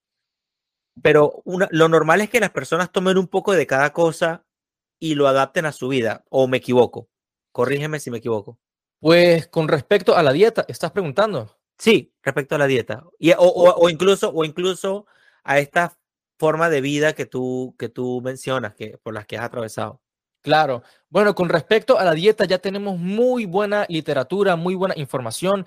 [1.02, 4.46] pero lo normal es que las personas tomen un poco de cada cosa
[5.00, 7.10] y lo adapten a su vida, o me equivoco.
[7.52, 8.60] Corrígeme si me equivoco.
[9.00, 11.58] Pues con respecto a la dieta, ¿estás preguntando?
[11.78, 13.04] Sí, respecto a la dieta.
[13.20, 15.06] Y, o, o, incluso, o incluso
[15.44, 15.98] a esta
[16.38, 20.02] forma de vida que tú, que tú mencionas, que, por las que has atravesado.
[20.42, 20.84] Claro.
[21.10, 25.66] Bueno, con respecto a la dieta, ya tenemos muy buena literatura, muy buena información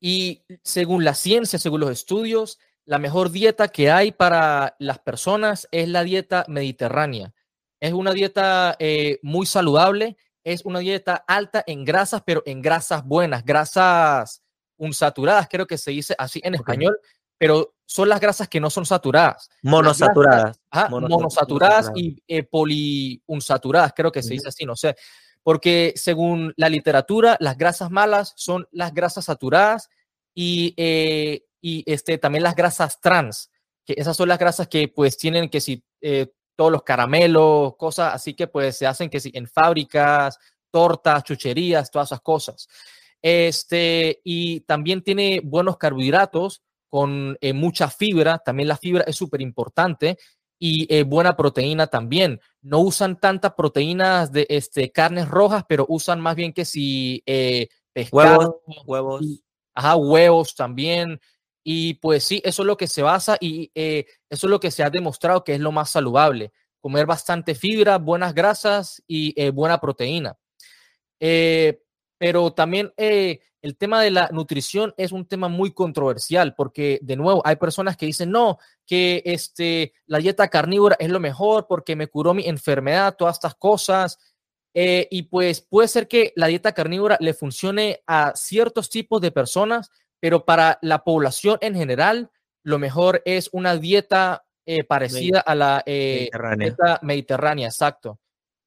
[0.00, 5.68] y según la ciencia, según los estudios, la mejor dieta que hay para las personas
[5.70, 7.32] es la dieta mediterránea.
[7.80, 13.04] Es una dieta eh, muy saludable, es una dieta alta en grasas, pero en grasas
[13.04, 14.42] buenas, grasas
[14.76, 16.98] unsaturadas, creo que se dice así en español,
[17.38, 19.50] pero son las grasas que no son saturadas.
[19.62, 20.60] Monosaturadas.
[20.90, 24.96] monosaturadas, y eh, poliunsaturadas, creo que se dice así, no sé.
[25.42, 29.90] Porque según la literatura, las grasas malas son las grasas saturadas
[30.34, 33.50] y, eh, y este, también las grasas trans,
[33.86, 38.12] que esas son las grasas que pues tienen que si eh, todos los caramelos, cosas
[38.12, 40.38] así que pues se hacen que si en fábricas,
[40.70, 42.68] tortas, chucherías, todas esas cosas.
[43.22, 49.40] Este, y también tiene buenos carbohidratos con eh, mucha fibra, también la fibra es súper
[49.40, 50.18] importante
[50.58, 52.42] y eh, buena proteína también.
[52.60, 57.68] No usan tantas proteínas de este, carnes rojas, pero usan más bien que si eh,
[57.94, 59.24] pescado, huevos,
[59.74, 61.18] ajá, huevos también.
[61.66, 64.82] Y pues sí, eso es lo que se basa y eso es lo que se
[64.82, 66.52] ha demostrado que es lo más saludable.
[66.78, 70.36] comer bastante fibra, buenas grasas y eh, buena proteína.
[71.18, 71.80] Eh,
[72.18, 77.16] pero también eh, el tema de la nutrición es un tema muy controversial porque, de
[77.16, 81.96] nuevo, hay personas que dicen, no, que este, la dieta carnívora es lo mejor porque
[81.96, 84.18] me curó mi enfermedad, todas estas cosas.
[84.74, 89.90] y pues puede ser que la dieta carnívora le funcione a ciertos tipos de personas,
[90.24, 92.30] pero para la población en general,
[92.62, 96.66] lo mejor es una dieta eh, parecida a la eh, mediterránea.
[96.66, 98.18] dieta mediterránea, exacto.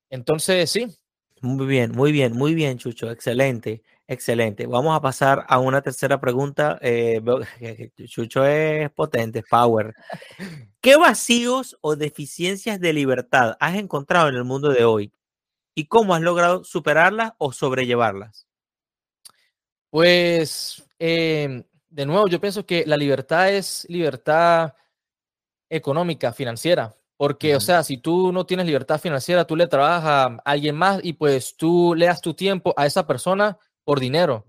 [0.07, 0.85] Entonces, sí.
[1.41, 3.09] Muy bien, muy bien, muy bien, Chucho.
[3.09, 4.67] Excelente, excelente.
[4.67, 6.77] Vamos a pasar a una tercera pregunta.
[6.79, 7.19] Eh,
[8.05, 9.95] Chucho es potente, power.
[10.79, 15.11] ¿Qué vacíos o deficiencias de libertad has encontrado en el mundo de hoy?
[15.73, 18.45] ¿Y cómo has logrado superarlas o sobrellevarlas?
[19.89, 24.73] Pues, em, de nuevo, yo pienso que la libertad es libertad
[25.69, 26.95] económica, financiera.
[27.17, 30.99] Porque, o sea, si tú no tienes libertad financiera, tú le trabajas a alguien más
[31.03, 34.45] y pues tú le das tu tiempo a esa persona por dinero.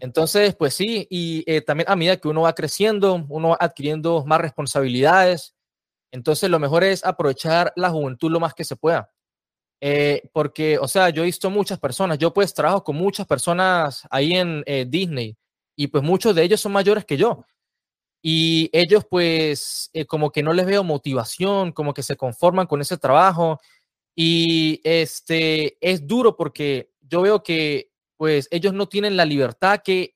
[0.00, 4.22] Entonces, pues sí, y eh, también a medida que uno va creciendo, uno va adquiriendo
[4.26, 5.54] más responsabilidades.
[6.12, 9.10] Entonces, lo mejor es aprovechar la juventud lo más que se pueda.
[9.80, 14.06] Eh, porque, o sea, yo he visto muchas personas, yo pues trabajo con muchas personas
[14.10, 15.34] ahí en eh, Disney
[15.76, 17.44] y pues muchos de ellos son mayores que yo.
[18.22, 22.80] Y ellos pues eh, como que no les veo motivación, como que se conforman con
[22.80, 23.60] ese trabajo.
[24.16, 30.14] Y este es duro porque yo veo que pues ellos no tienen la libertad que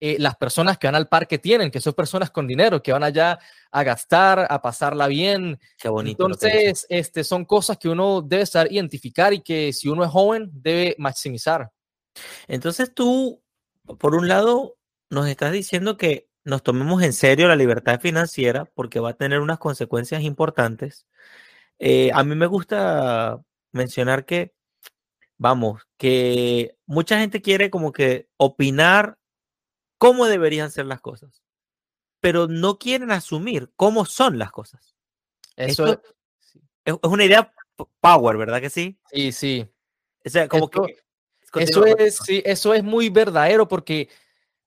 [0.00, 3.38] las personas que van al parque tienen, que son personas con dinero, que van allá
[3.70, 5.60] a gastar, a pasarla bien.
[5.76, 6.24] Qué bonito.
[6.24, 10.48] Entonces, este, son cosas que uno debe estar identificar y que si uno es joven
[10.54, 11.70] debe maximizar.
[12.48, 13.42] Entonces tú,
[13.98, 14.78] por un lado,
[15.10, 19.40] nos estás diciendo que nos tomemos en serio la libertad financiera porque va a tener
[19.40, 21.06] unas consecuencias importantes.
[21.78, 23.42] Eh, a mí me gusta
[23.72, 24.54] mencionar que,
[25.36, 29.18] vamos, que mucha gente quiere como que opinar
[29.98, 31.42] cómo deberían ser las cosas
[32.20, 34.94] pero no quieren asumir cómo son las cosas.
[35.56, 35.86] Eso
[36.84, 37.52] es, una idea
[38.00, 38.98] power, ¿verdad que sí?
[39.10, 39.68] Sí, sí.
[40.24, 40.98] O sea, como que...
[41.54, 44.08] Eso es, sí, eso es muy verdadero porque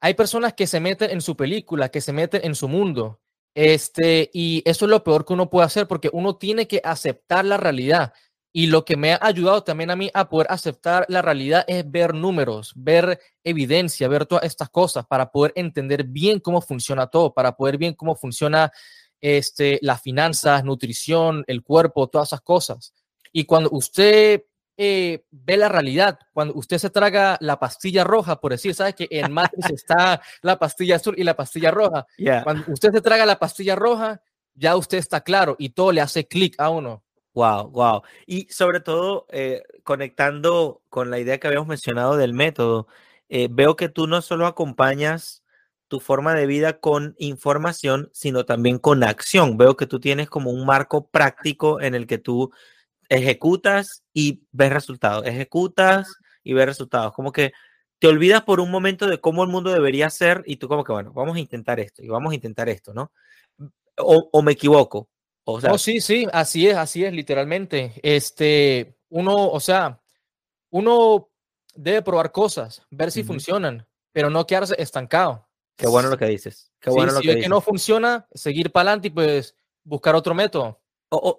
[0.03, 3.21] hay personas que se meten en su película, que se meten en su mundo.
[3.55, 7.45] Este, y eso es lo peor que uno puede hacer porque uno tiene que aceptar
[7.45, 8.11] la realidad.
[8.51, 11.89] Y lo que me ha ayudado también a mí a poder aceptar la realidad es
[11.89, 17.33] ver números, ver evidencia, ver todas estas cosas para poder entender bien cómo funciona todo,
[17.33, 18.73] para poder bien cómo funciona
[19.21, 22.93] este, las finanzas, nutrición, el cuerpo, todas esas cosas.
[23.31, 24.43] Y cuando usted
[24.77, 29.07] eh, ve la realidad, cuando usted se traga la pastilla roja, por decir, ¿sabes que
[29.11, 32.07] en Matrix está la pastilla azul y la pastilla roja?
[32.43, 34.21] Cuando usted se traga la pastilla roja,
[34.55, 37.03] ya usted está claro y todo le hace clic a uno.
[37.33, 38.01] Wow, wow.
[38.27, 42.87] Y sobre todo, eh, conectando con la idea que habíamos mencionado del método,
[43.29, 45.43] eh, veo que tú no solo acompañas
[45.87, 49.57] tu forma de vida con información, sino también con acción.
[49.57, 52.51] Veo que tú tienes como un marco práctico en el que tú
[53.09, 56.13] ejecutas y ves resultados, ejecutas
[56.43, 57.13] y ves resultados.
[57.13, 57.53] Como que
[57.99, 60.91] te olvidas por un momento de cómo el mundo debería ser y tú como que,
[60.91, 63.11] bueno, vamos a intentar esto y vamos a intentar esto, ¿no?
[63.97, 65.09] O, o me equivoco,
[65.45, 67.93] o oh, sí, sí, así es, así es, literalmente.
[68.01, 70.01] Este, uno, o sea,
[70.69, 71.29] uno
[71.75, 75.47] debe probar cosas, ver si funcionan, pero no quedarse estancado.
[75.75, 76.71] Qué bueno lo que dices.
[76.79, 80.33] Qué bueno lo si que, que no funciona, seguir para adelante y pues buscar otro
[80.33, 80.79] método.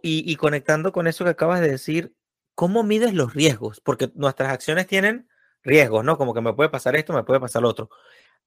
[0.02, 2.14] Y, y, conectando con eso que acabas de decir,
[2.54, 3.80] ¿cómo mides los riesgos?
[3.80, 5.28] Porque nuestras acciones tienen
[5.62, 6.18] riesgos, ¿no?
[6.18, 7.90] Como que me puede pasar esto, me puede pasar lo otro.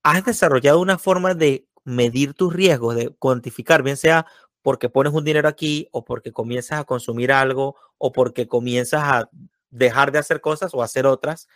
[0.03, 4.25] ¿Has desarrollado una forma de medir tus riesgos, de cuantificar, bien sea
[4.61, 9.29] porque pones un dinero aquí o porque comienzas a consumir algo o porque comienzas a
[9.69, 11.47] dejar de hacer cosas o hacer otras.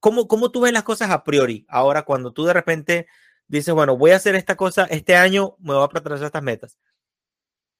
[0.00, 1.64] ¿Cómo, ¿Cómo tú ves las cosas a priori?
[1.68, 3.06] Ahora, cuando tú de repente
[3.46, 6.76] dices, bueno, voy a hacer esta cosa, este año me voy a plantear estas metas.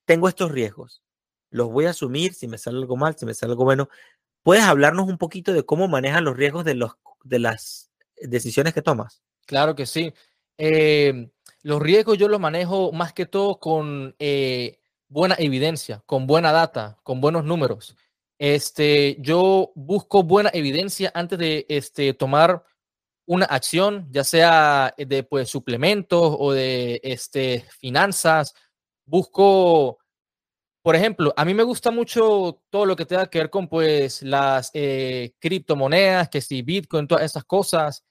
[0.05, 1.03] Tengo estos riesgos.
[1.51, 3.89] Los voy a asumir si me sale algo mal, si me sale algo bueno.
[4.43, 6.93] ¿Puedes hablarnos un poquito de cómo manejas los riesgos de, los,
[7.25, 9.23] de las decisiones que tomas?
[9.47, 10.13] Claro que sí.
[10.59, 11.31] Eh,
[11.63, 16.99] los riesgos yo los manejo más que todo con eh, buena evidencia, con buena data,
[17.03, 17.97] con buenos números.
[18.39, 22.65] Este, yo busco buena evidencia antes de este, tomar
[23.27, 28.55] una acción, ya sea de pues, suplementos o de este, finanzas.
[29.05, 29.99] Busco,
[30.83, 34.23] por ejemplo, a mí me gusta mucho todo lo que tenga que ver con pues,
[34.23, 38.05] las eh, criptomonedas, que si Bitcoin, todas esas cosas.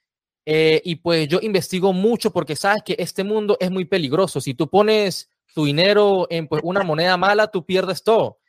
[0.45, 4.41] Eh, y pues yo investigo mucho porque sabes que este mundo es muy peligroso.
[4.41, 8.39] Si tú pones tu dinero en pues, una moneda mala, tú pierdes todo.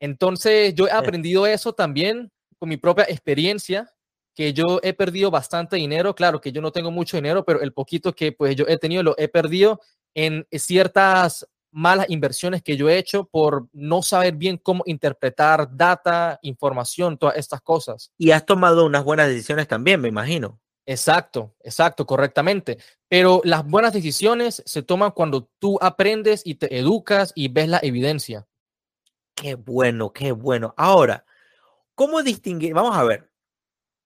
[0.00, 3.92] Entonces, yo he aprendido eso también con mi propia experiencia,
[4.34, 6.14] que yo he perdido bastante dinero.
[6.14, 9.02] Claro que yo no tengo mucho dinero, pero el poquito que pues yo he tenido
[9.02, 9.80] lo he perdido
[10.14, 16.38] en ciertas malas inversiones que yo he hecho por no saber bien cómo interpretar data,
[16.40, 18.12] información, todas estas cosas.
[18.16, 20.58] Y has tomado unas buenas decisiones también, me imagino.
[20.86, 22.78] Exacto, exacto, correctamente.
[23.08, 27.80] Pero las buenas decisiones se toman cuando tú aprendes y te educas y ves la
[27.82, 28.46] evidencia.
[29.34, 30.72] Qué bueno, qué bueno.
[30.78, 31.26] Ahora,
[31.94, 32.72] ¿cómo distinguir?
[32.72, 33.30] Vamos a ver.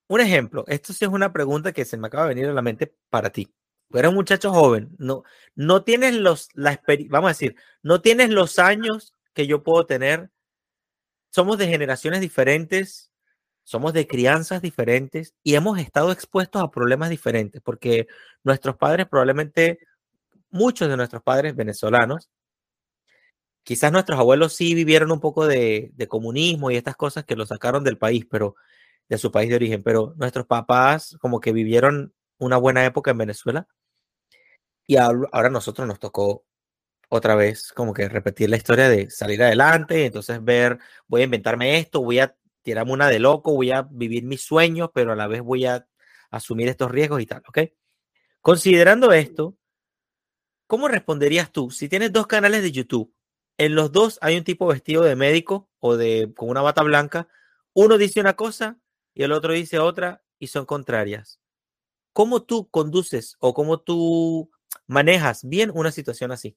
[0.08, 2.62] Un ejemplo, esto sí es una pregunta que se me acaba de venir a la
[2.62, 3.48] mente para ti.
[3.92, 5.24] Eres un muchacho joven, no,
[5.56, 10.30] no tienes los, la vamos a decir, no tienes los años que yo puedo tener.
[11.30, 13.10] Somos de generaciones diferentes,
[13.64, 18.06] somos de crianzas diferentes y hemos estado expuestos a problemas diferentes porque
[18.44, 19.80] nuestros padres probablemente,
[20.50, 22.30] muchos de nuestros padres venezolanos,
[23.64, 27.84] quizás nuestros abuelos sí vivieron un poco de, comunismo y estas cosas que lo sacaron
[27.84, 28.54] del país, pero
[29.08, 33.18] de su país de origen, pero nuestros papás como que vivieron una buena época en
[33.18, 33.68] Venezuela
[34.90, 36.44] y ahora nosotros nos tocó
[37.08, 41.78] otra vez como que repetir la historia de salir adelante, entonces ver, voy a inventarme
[41.78, 45.28] esto, voy a tirarme una de loco, voy a vivir mis sueños, pero a la
[45.28, 45.86] vez voy a
[46.32, 47.58] asumir estos riesgos y tal, ¿ok?
[48.40, 49.56] Considerando esto,
[50.66, 53.14] ¿cómo responderías tú si tienes dos canales de YouTube
[53.58, 57.28] en los dos hay un tipo vestido de médico o de con una bata blanca.
[57.74, 58.80] Uno dice una cosa
[59.14, 61.40] y el otro dice otra y son contrarias.
[62.12, 64.50] ¿Cómo tú conduces o cómo tú
[64.86, 66.56] manejas bien una situación así?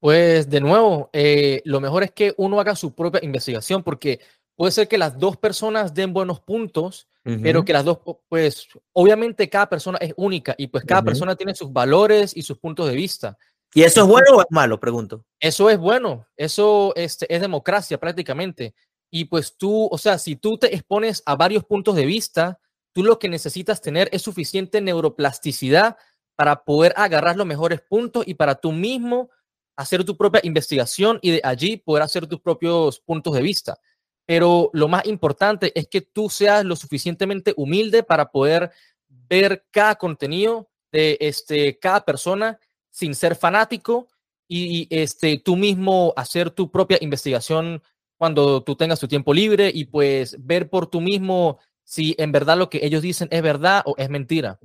[0.00, 4.20] Pues de nuevo, eh, lo mejor es que uno haga su propia investigación porque
[4.54, 7.08] puede ser que las dos personas den buenos puntos,
[7.42, 11.56] pero que las dos, pues obviamente cada persona es única y pues cada persona tiene
[11.56, 13.36] sus valores y sus puntos de vista.
[13.74, 14.78] ¿Y eso es bueno o es malo?
[14.78, 15.24] Pregunto.
[15.40, 18.76] Eso es bueno, eso es, es democracia prácticamente.
[19.10, 22.60] Y pues tú, o sea, si tú te expones a varios puntos de vista,
[22.92, 25.96] tú lo que necesitas tener es suficiente neuroplasticidad
[26.36, 29.30] para poder agarrar los mejores puntos y para tú mismo
[29.74, 33.78] hacer tu propia investigación y de allí poder hacer tus propios puntos de vista.
[34.26, 38.70] Pero lo más importante es que tú seas lo suficientemente humilde para poder
[39.08, 42.58] ver cada contenido de este, cada persona
[42.90, 44.08] sin ser fanático
[44.48, 47.82] y este, tú mismo hacer tu propia investigación
[48.16, 52.56] cuando tú tengas tu tiempo libre y pues ver por tú mismo si en verdad
[52.56, 54.58] lo que ellos dicen es verdad o es mentira.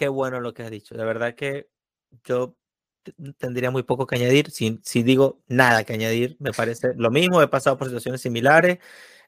[0.00, 0.94] Qué bueno lo que has dicho.
[0.96, 1.68] De verdad que
[2.24, 2.56] yo
[3.36, 4.50] tendría muy poco que añadir.
[4.50, 7.42] Si, si digo nada que añadir, me parece lo mismo.
[7.42, 8.78] He pasado por situaciones similares,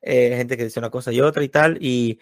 [0.01, 1.77] eh, gente que dice una cosa y otra y tal.
[1.79, 2.20] Y,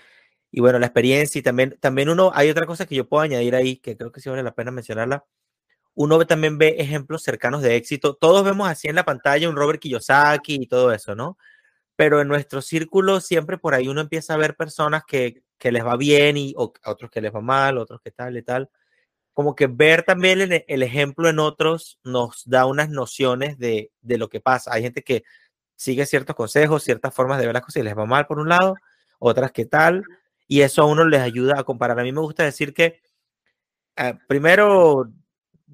[0.50, 3.54] y bueno, la experiencia y también, también uno, hay otra cosa que yo puedo añadir
[3.54, 5.24] ahí, que creo que sí vale la pena mencionarla
[5.94, 8.14] uno también ve ejemplos cercanos de éxito.
[8.14, 11.38] Todos vemos así en la pantalla un Robert Kiyosaki y todo eso, ¿no?
[11.96, 15.84] Pero en nuestro círculo siempre por ahí uno empieza a ver personas que, que les
[15.84, 18.70] va bien y otros que les va mal, otros que tal y tal.
[19.32, 24.18] Como que ver también el, el ejemplo en otros nos da unas nociones de, de,
[24.18, 24.72] lo que pasa.
[24.74, 25.22] Hay gente que
[25.76, 28.48] sigue ciertos consejos, ciertas formas de ver las cosas y les va mal por un
[28.48, 28.74] lado,
[29.18, 30.02] otras que tal,
[30.48, 32.00] y eso a uno les ayuda a comparar.
[32.00, 33.00] A mí me gusta decir que
[33.96, 35.10] eh, primero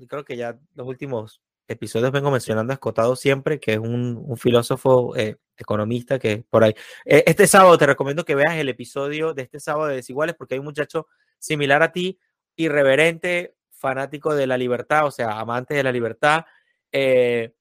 [0.09, 4.37] creo que ya los últimos episodios vengo mencionando a Escotado siempre, que es un, un
[4.37, 6.75] filósofo eh, economista que por ahí.
[7.05, 10.55] Eh, este sábado te recomiendo que veas el episodio de este sábado de Desiguales, porque
[10.55, 11.07] hay un muchacho
[11.39, 12.19] similar a ti,
[12.57, 16.45] irreverente, fanático de la libertad, o sea, amante de la libertad,
[16.93, 17.55] eh,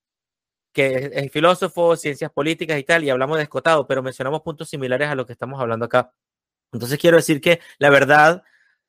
[0.74, 5.10] que es, filósofo, ciencias políticas y tal, y hablamos de Escotado, pero mencionamos puntos similares
[5.10, 6.14] a lo que estamos hablando acá.
[6.72, 8.44] Entonces quiero decir que la verdad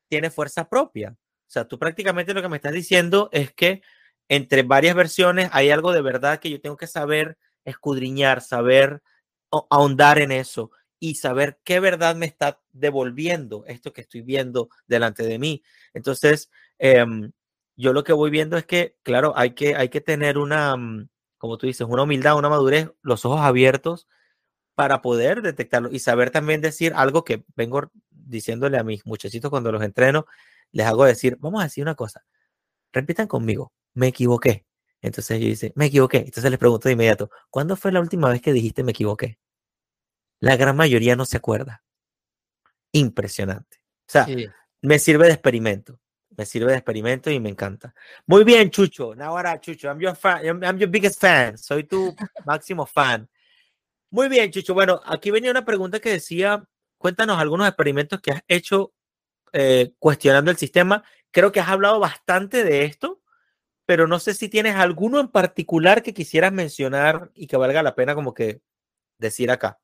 [0.09, 1.11] tiene fuerza propia.
[1.11, 3.81] O sea, tú prácticamente lo que me estás diciendo es que
[4.27, 7.37] entre varias versiones hay algo de verdad que yo tengo que saber
[7.67, 9.03] escudriñar, saber
[9.69, 15.23] ahondar en eso y saber qué verdad me está devolviendo esto que estoy viendo delante
[15.23, 15.63] de mí.
[15.93, 16.49] Entonces,
[16.79, 17.31] em,
[17.75, 21.09] yo lo que voy viendo es que, claro, hay que, hay que tener una, mm,
[21.37, 24.07] como tú dices, una humildad, una madurez, los ojos abiertos
[24.75, 29.71] para poder detectarlo y saber también decir algo que vengo diciéndole a mis muchachitos cuando
[29.71, 30.25] los entreno,
[30.71, 32.25] les hago decir, vamos a decir una cosa,
[32.93, 34.66] repitan conmigo, me equivoqué.
[35.07, 36.19] Entonces yo dice, me equivoqué.
[36.19, 39.39] Entonces les pregunto de inmediato, ¿cuándo fue la última vez que dijiste me equivoqué?
[40.39, 41.83] La gran mayoría no se acuerda.
[42.91, 43.77] Impresionante.
[44.07, 44.27] O sea,
[44.81, 45.99] me sirve de experimento.
[46.37, 47.95] Me sirve de experimento y me encanta.
[48.27, 49.13] Muy bien, Chucho.
[49.19, 51.57] Ahora, Chucho, I'm your, fan, I'm your biggest fan.
[51.57, 53.27] Soy tu máximo fan.
[54.11, 54.73] Muy bien, Chucho.
[54.75, 56.63] Bueno, aquí venía una pregunta que decía,
[56.97, 58.93] cuéntanos algunos experimentos que has hecho
[59.51, 61.03] eh, cuestionando el sistema.
[61.31, 63.21] Creo que has hablado bastante de esto,
[63.87, 67.95] pero no sé si tienes alguno en particular que quisieras mencionar y que valga la
[67.95, 68.61] pena como que
[69.17, 69.79] decir acá?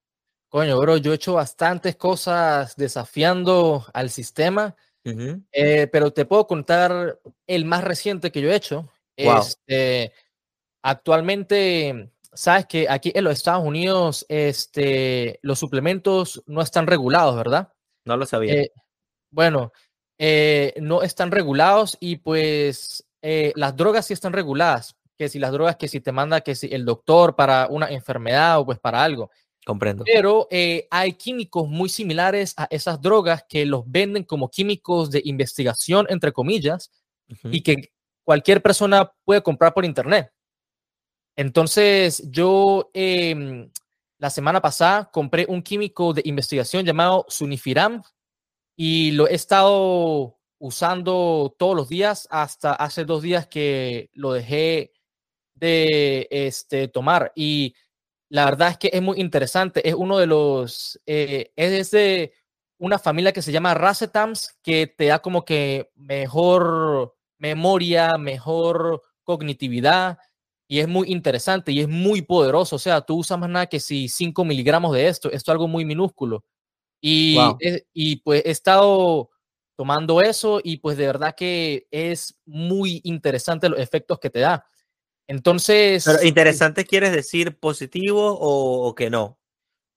[0.49, 4.75] Coño, bro, yo he hecho bastantes cosas desafiando al sistema,
[5.05, 8.91] eh, pero te puedo contar el más reciente que yo he hecho.
[9.15, 10.11] Este,
[10.81, 17.71] actualmente, sabes que aquí en los Estados Unidos este, los suplementos no están regulados, ¿verdad?
[18.03, 18.53] No lo sabía.
[18.53, 18.71] Eh,
[19.31, 19.71] bueno,
[20.17, 23.07] eh, no están regulados y pues
[23.55, 24.95] las drogas sí están reguladas.
[25.17, 28.59] Que si las drogas, que si te manda que si el doctor para una enfermedad
[28.59, 29.29] o pues para algo.
[29.65, 30.03] Comprendo.
[30.05, 35.21] Pero eh, hay químicos muy similares a esas drogas que los venden como químicos de
[35.23, 36.91] investigación, entre comillas,
[37.45, 37.93] y que
[38.23, 40.31] cualquier persona puede comprar por internet.
[41.35, 43.69] Entonces, yo em,
[44.19, 48.03] la semana pasada compré un químico de investigación llamado Sunifiram
[48.75, 54.93] y lo he estado usando todos los días hasta hace dos días que lo dejé
[55.55, 57.33] de este, tomar.
[57.35, 57.75] Y
[58.29, 59.85] la verdad es que es muy interesante.
[59.87, 62.31] Es uno de los, eh, es de
[62.77, 70.17] una familia que se llama Racetams, que te da como que mejor memoria, mejor cognitividad,
[70.69, 72.77] y es muy interesante y es muy poderoso.
[72.77, 75.67] O sea, tú usas más nada que si 5 miligramos de esto, esto es algo
[75.67, 76.45] muy minúsculo.
[77.01, 77.37] Y,
[77.93, 79.29] y pues he estado
[79.75, 84.65] tomando eso y pues de verdad que es muy interesante los efectos que te da.
[85.27, 86.03] Entonces.
[86.05, 89.39] Pero interesante, ¿quieres decir positivo o, que no?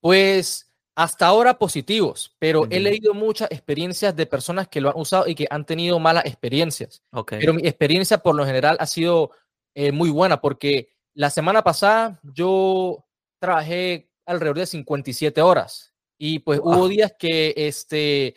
[0.01, 5.27] Pues hasta ahora positivos, pero he leído muchas experiencias de personas que lo han usado
[5.27, 7.03] y que han tenido malas experiencias.
[7.29, 9.29] Pero mi experiencia por lo general ha sido
[9.75, 13.05] eh, muy buena porque la semana pasada yo
[13.39, 18.35] trabajé alrededor de 57 horas y pues hubo días que este,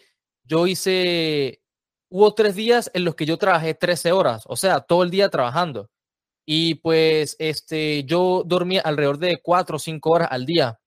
[0.51, 1.63] yo hice,
[2.09, 5.29] hubo tres días en los que yo trabajé 13 horas, o sea, todo el día
[5.29, 5.89] trabajando.
[6.45, 10.81] Y pues este, yo dormía alrededor de cuatro o cinco horas al día.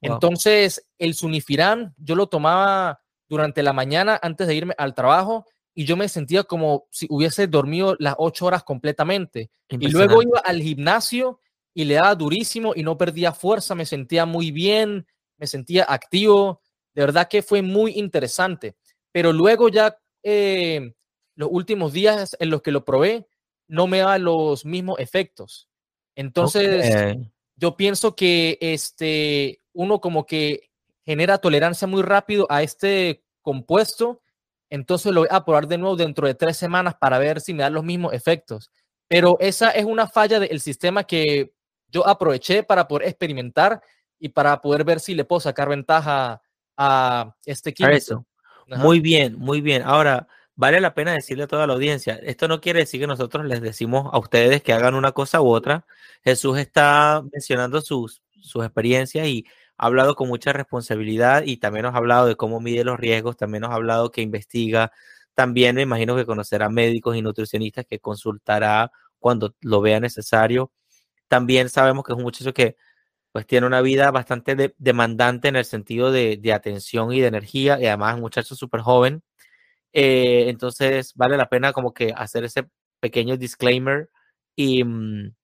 [0.00, 5.44] Entonces, el Sunifiram yo lo tomaba durante la mañana antes de irme al trabajo
[5.74, 9.50] y yo me sentía como si hubiese dormido las ocho horas completamente.
[9.68, 11.38] Y luego iba al gimnasio
[11.74, 15.06] y le daba durísimo y no perdía fuerza, me sentía muy bien,
[15.36, 16.62] me sentía activo.
[16.94, 18.76] De verdad que fue muy interesante.
[19.12, 20.94] Pero luego ya eh,
[21.34, 23.26] los últimos días en los que lo probé,
[23.68, 25.68] no me da los mismos efectos.
[26.14, 27.16] Entonces,
[27.56, 30.70] yo pienso que este, uno como que
[31.04, 34.20] genera tolerancia muy rápido a este compuesto,
[34.70, 37.62] entonces lo voy a probar de nuevo dentro de tres semanas para ver si me
[37.62, 38.70] da los mismos efectos.
[39.08, 41.52] Pero esa es una falla del sistema que
[41.88, 43.82] yo aproveché para poder experimentar
[44.18, 46.40] y para poder ver si le puedo sacar ventaja
[46.76, 48.24] a este químico.
[48.76, 49.82] Muy bien, muy bien.
[49.84, 53.44] Ahora, vale la pena decirle a toda la audiencia, esto no quiere decir que nosotros
[53.46, 55.84] les decimos a ustedes que hagan una cosa u otra.
[56.24, 59.44] Jesús está mencionando sus, sus experiencias y
[59.76, 63.36] ha hablado con mucha responsabilidad y también nos ha hablado de cómo mide los riesgos,
[63.36, 64.92] también nos ha hablado que investiga,
[65.34, 70.72] también me imagino que conocerá médicos y nutricionistas que consultará cuando lo vea necesario.
[71.28, 72.76] También sabemos que es un muchacho que
[73.32, 77.86] pues tiene una vida bastante demandante en el sentido de, atención y de energía y
[77.86, 79.22] además un muchacho súper joven
[79.92, 82.68] eh, entonces vale la pena como que hacer ese
[83.00, 84.10] pequeño disclaimer
[84.56, 85.34] y, mm,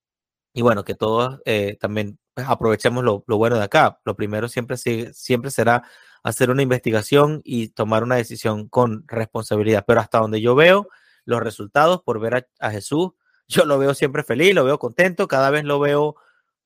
[0.54, 4.00] y bueno, que todos eh, también pues, aprovechemos lo, lo, bueno de acá.
[4.04, 5.84] Lo primero siempre, siempre será
[6.22, 9.84] hacer una investigación y tomar una decisión con responsabilidad.
[9.86, 10.88] Pero hasta donde yo veo
[11.24, 13.10] los resultados por ver a, a Jesús,
[13.48, 16.16] yo lo veo siempre feliz, lo veo contento, cada vez lo veo,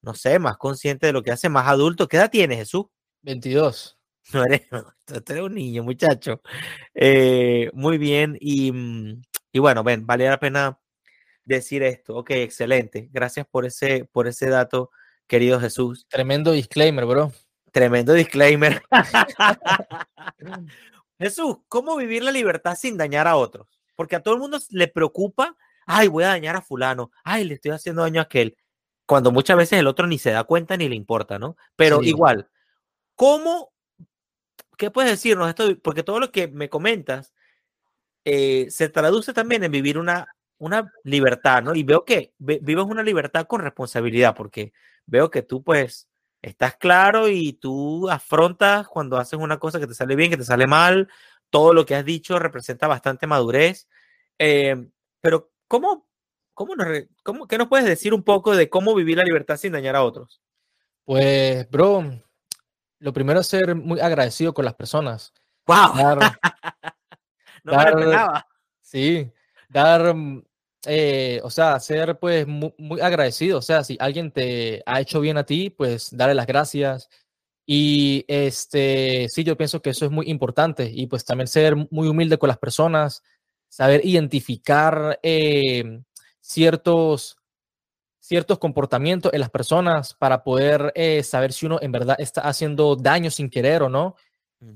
[0.02, 2.08] no sé, más consciente de lo que hace, más adulto.
[2.08, 2.86] ¿Qué edad tiene Jesús?
[3.22, 3.98] 22.
[4.32, 4.62] No eres,
[5.08, 6.40] eres un niño, muchacho.
[6.94, 8.38] Eh, muy bien.
[8.40, 10.78] Y, mm, y, bueno, ven, vale la pena
[11.44, 12.16] decir esto.
[12.16, 13.08] Ok, excelente.
[13.10, 14.90] Gracias por ese, por ese dato,
[15.26, 16.06] querido Jesús.
[16.08, 17.32] Tremendo disclaimer, bro.
[17.72, 18.80] Tremendo disclaimer.
[21.22, 23.68] Jesús, ¿cómo vivir la libertad sin dañar a otros?
[23.94, 27.54] Porque a todo el mundo le preocupa, ay, voy a dañar a fulano, ay, le
[27.54, 28.56] estoy haciendo daño a aquel,
[29.06, 31.56] cuando muchas veces el otro ni se da cuenta ni le importa, ¿no?
[31.76, 32.48] Pero igual,
[33.14, 33.72] ¿cómo
[34.82, 35.48] ¿qué puedes decirnos?
[35.48, 37.32] Esto, porque todo lo que me comentas
[38.24, 40.26] eh, se traduce también en vivir una,
[40.58, 41.74] una libertad, ¿no?
[41.74, 44.72] Y veo que vives una libertad con responsabilidad, porque
[45.06, 46.08] veo que tú pues
[46.42, 50.44] estás claro y tú afrontas cuando haces una cosa que te sale bien, que te
[50.44, 51.08] sale mal,
[51.48, 53.88] todo lo que has dicho representa bastante madurez.
[54.38, 54.88] Eh,
[55.20, 56.08] pero, ¿cómo,
[56.54, 56.86] cómo, nos,
[57.22, 60.04] cómo, ¿qué nos puedes decir un poco de cómo vivir la libertad sin dañar a
[60.04, 60.40] otros?
[61.04, 62.04] Pues, bro,
[62.98, 65.32] lo primero es ser muy agradecido con las personas.
[65.66, 65.94] ¡Wow!
[67.64, 68.46] no me esperaba.
[68.80, 69.30] Sí,
[69.68, 70.14] dar,
[70.86, 73.58] eh, o sea, ser pues muy, agradecido.
[73.58, 77.08] O sea, si alguien te ha hecho bien a ti, pues darle las gracias.
[77.66, 82.08] Y este, sí, yo pienso que eso es muy importante y pues también ser muy
[82.08, 83.22] humilde con las personas,
[83.68, 86.02] saber identificar eh,
[86.42, 87.38] ciertos,
[88.20, 92.96] ciertos comportamientos en las personas para poder eh, saber si uno en verdad está haciendo
[92.96, 94.16] daño sin querer o no.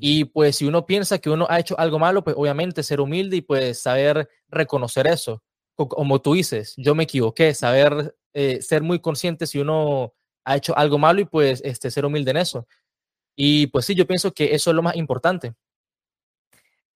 [0.01, 3.37] Y pues si uno piensa que uno ha hecho algo malo, pues obviamente ser humilde
[3.37, 5.45] y pues saber reconocer eso.
[5.77, 10.13] Como tú dices, yo me equivoqué, saber eh, ser muy consciente si uno
[10.45, 12.67] ha hecho algo malo y pues este, ser humilde en eso.
[13.37, 15.55] Y pues sí, yo pienso que eso es lo más importante.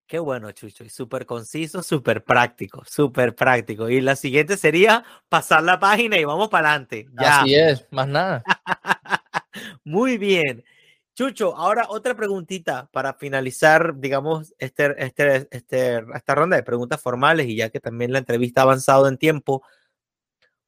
[0.09, 3.91] Qué bueno, Chucho, y súper conciso, súper práctico, súper práctico.
[3.91, 7.07] Y la siguiente sería pasar la página y vamos para adelante.
[7.15, 8.43] Así es, más nada.
[9.85, 10.65] Muy bien.
[11.15, 17.47] Chucho, ahora otra preguntita para finalizar, digamos, este, este, este, esta ronda de preguntas formales
[17.47, 19.63] y ya que también la entrevista ha avanzado en tiempo,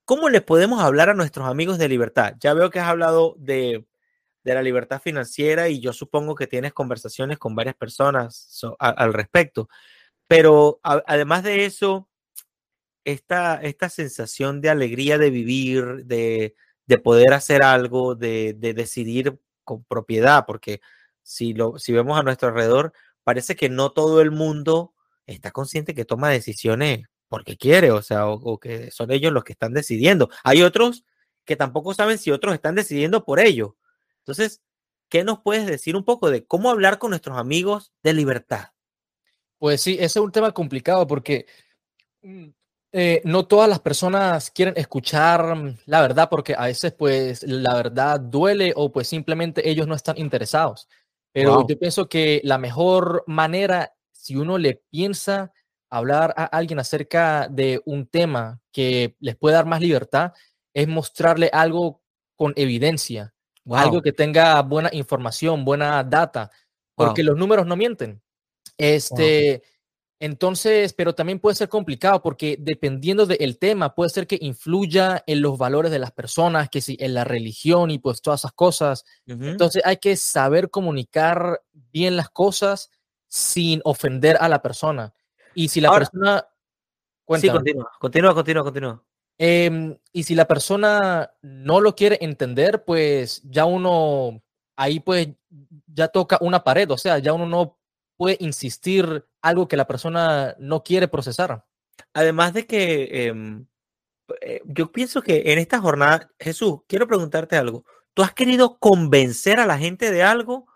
[0.04, 2.34] ¿cómo le podemos hablar a nuestros amigos de libertad?
[2.40, 3.86] Ya veo que has hablado de,
[4.44, 9.68] de la libertad financiera y yo supongo que tienes conversaciones con varias personas al respecto,
[10.26, 12.08] pero además de eso,
[13.04, 16.54] esta, esta sensación de alegría de vivir, de,
[16.86, 20.80] de poder hacer algo, de, de decidir con propiedad, porque
[21.22, 22.92] si, lo, si vemos a nuestro alrededor,
[23.24, 24.94] parece que no todo el mundo
[25.26, 29.52] está consciente que toma decisiones porque quiere, o sea, o, que son ellos los que
[29.52, 30.28] están decidiendo.
[30.42, 31.04] Hay otros
[31.44, 33.70] que tampoco saben si otros están decidiendo por ellos.
[34.30, 34.62] Entonces,
[35.08, 38.68] ¿qué nos puedes decir un poco de cómo hablar con nuestros amigos de libertad?
[39.58, 41.46] Pues sí, ese es un tema complicado porque
[42.22, 42.46] mm,
[42.92, 47.74] eh, no todas las personas quieren escuchar mm, la verdad porque a veces pues la
[47.74, 50.88] verdad duele o pues simplemente ellos no están interesados.
[51.32, 55.52] Pero yo pienso que la mejor manera, si uno le piensa
[55.88, 60.32] hablar a alguien acerca de un tema que les puede dar más libertad,
[60.72, 62.00] es mostrarle algo
[62.36, 63.34] con evidencia,
[63.70, 66.50] algo que tenga buena información, buena data,
[66.94, 68.22] porque los números no mienten.
[68.76, 69.62] Este,
[70.18, 75.40] entonces, pero también puede ser complicado porque dependiendo del tema, puede ser que influya en
[75.40, 79.04] los valores de las personas, que si en la religión y pues todas esas cosas.
[79.26, 82.90] Entonces hay que saber comunicar bien las cosas
[83.28, 85.14] sin ofender a la persona.
[85.54, 86.46] Y si la persona...
[87.38, 89.04] Sí, continúa, continúa, continúa, continúa.
[89.42, 94.42] Em, y si la persona no lo quiere entender, pues ya uno,
[94.76, 95.28] ahí pues
[95.86, 97.78] ya toca una pared, o sea, ya uno no
[98.18, 101.64] puede insistir algo que la persona no quiere procesar.
[102.12, 103.66] Además de que em,
[104.42, 107.86] eh, yo pienso que en esta jornada, Jesús, quiero preguntarte algo.
[108.12, 110.66] ¿Tú has querido convencer a la gente de algo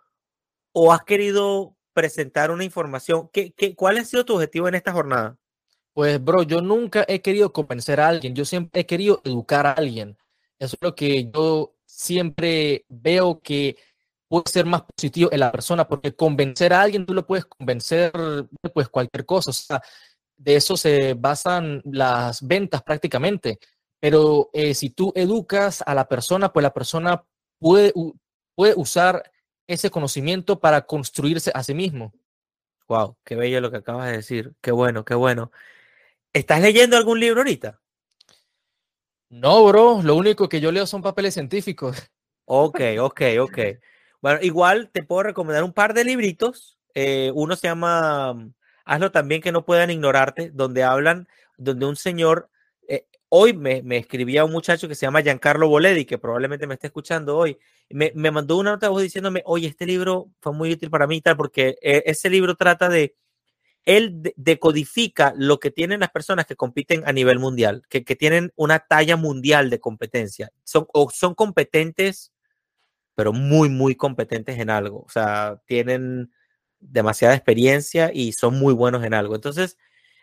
[0.73, 3.29] o has querido presentar una información?
[3.31, 5.39] ¿Qué, qué, cuál ha sido tu objetivo en esta jornada?
[5.95, 9.73] Pues, bro, yo nunca he querido convencer a alguien, yo siempre he querido educar a
[9.73, 10.19] alguien.
[10.59, 13.77] Eso es lo que yo siempre veo que
[14.27, 18.13] puede ser más positivo en la persona, porque convencer a alguien, tú lo puedes convencer
[18.73, 19.81] pues cualquier cosa, o sea,
[20.37, 23.61] de eso se basan las ventas prácticamente,
[24.01, 27.25] pero eh, si tú educas a la persona, pues la persona
[27.61, 27.93] puede,
[28.57, 29.31] puede usar
[29.69, 32.13] ese conocimiento para construirse a sí mismo.
[32.89, 35.53] Wow, qué bello lo que acabas de decir, qué bueno, qué bueno.
[36.35, 37.81] ¿Estás leyendo algún libro ahorita?
[39.31, 42.11] No, bro, lo único que yo leo son papeles científicos.
[42.45, 43.59] Ok, ok, ok.
[44.21, 46.77] Bueno, igual te puedo recomendar un par de libritos.
[46.93, 48.53] Eh, uno se llama mm,
[48.85, 52.51] Hazlo también que no puedan ignorarte, donde hablan, donde un señor,
[52.89, 56.75] eh, hoy me, me, escribía un muchacho que se llama Giancarlo Boledi, que probablemente me
[56.75, 57.59] esté escuchando hoy,
[57.89, 61.07] me, me mandó una nota de voz diciéndome, oye, este libro fue muy útil para
[61.07, 63.15] mí y tal, porque eh, ese libro trata de,
[63.85, 68.53] él decodifica lo que tienen las personas que compiten a nivel mundial, que, que tienen
[68.57, 70.51] una talla mundial de competencia.
[70.65, 72.35] Son, o son competentes
[73.15, 75.05] pero muy, muy competentes en algo.
[75.07, 76.33] O sea, tienen
[76.81, 79.35] demasiada experiencia y son muy buenos en algo.
[79.35, 79.79] Entonces,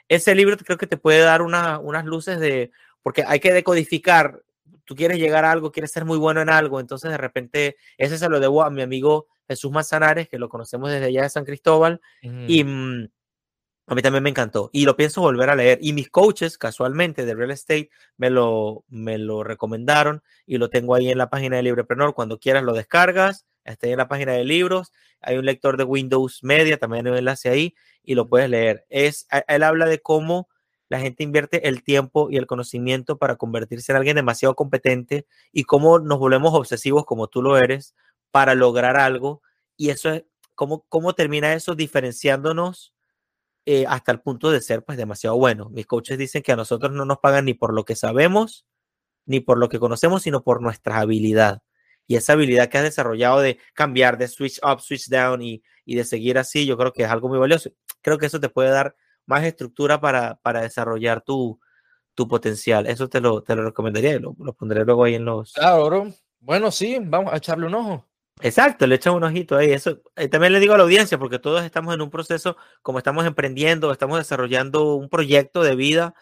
[0.08, 4.44] ese libro creo que te puede dar unas luces de, porque hay que decodificar,
[4.86, 8.18] tú quieres llegar a algo, quieres ser muy bueno en algo, entonces de repente, ese
[8.18, 11.46] se lo debo a mi amigo Jesús Manzanares, que lo conocemos desde allá de San
[11.46, 13.08] Cristóbal, y mm,
[13.88, 15.80] a mí también me encantó y lo pienso volver a leer.
[15.82, 20.96] Y mis coaches, casualmente, de real estate, me lo, me lo recomendaron y lo tengo
[20.96, 22.14] ahí en la página de Librepreneur.
[22.14, 24.94] Cuando quieras lo descargas, está en la página de libros.
[25.22, 28.86] Hay un lector de Windows Media, también hay un enlace ahí y lo puedes leer.
[28.90, 30.48] Es, él habla de cómo
[30.88, 35.64] la gente invierte el tiempo y el conocimiento para convertirse en alguien demasiado competente y
[35.64, 37.96] cómo nos volvemos obsesivos como tú lo eres
[38.32, 39.42] para lograr algo.
[39.78, 40.24] Y eso es,
[40.56, 42.94] cómo, cómo termina eso diferenciándonos
[43.66, 45.70] eh, hasta el punto de ser pues demasiado bueno.
[45.70, 48.66] Mis coaches dicen que a nosotros no nos pagan ni por lo que sabemos,
[49.26, 51.62] ni por lo que conocemos, sino por nuestra habilidad.
[52.08, 55.96] y esa habilidad que has desarrollado de cambiar, de switch up, switch down y, y
[55.96, 57.72] de seguir así, yo creo que es algo muy valioso.
[58.02, 58.96] Creo que eso te puede dar
[59.26, 61.60] más estructura para, para desarrollar tu,
[62.16, 62.88] tu potencial.
[62.88, 65.54] Eso te lo, te lo recomendaría y lo, pondré luego ahí en los...
[65.54, 66.14] Claro, bro.
[66.40, 68.08] Bueno, sí, vamos a echarle un ojo.
[68.40, 69.72] Exacto, le echan un ojito ahí.
[69.72, 72.98] Eso eh, también le digo a la audiencia, porque todos estamos en un proceso, como
[72.98, 76.14] estamos emprendiendo, estamos desarrollando un proyecto de vida,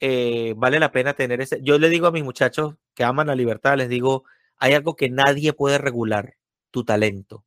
[0.00, 1.60] eh, vale la pena tener ese.
[1.62, 4.24] Yo le digo a mis muchachos que aman la libertad, les digo,
[4.58, 6.36] hay algo que nadie puede regular,
[6.70, 7.44] tu talento.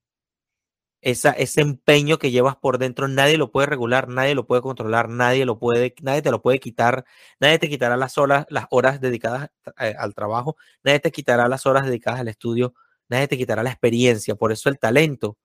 [1.02, 5.46] Ese empeño que llevas por dentro, nadie lo puede regular, nadie lo puede controlar, nadie
[5.46, 7.06] lo puede, nadie te lo puede quitar,
[7.40, 9.50] nadie te quitará las horas, las horas dedicadas
[9.80, 12.74] eh, al trabajo, nadie te quitará las horas dedicadas al estudio
[13.10, 14.36] nadie te quitará la experiencia.
[14.36, 15.38] Por eso el talento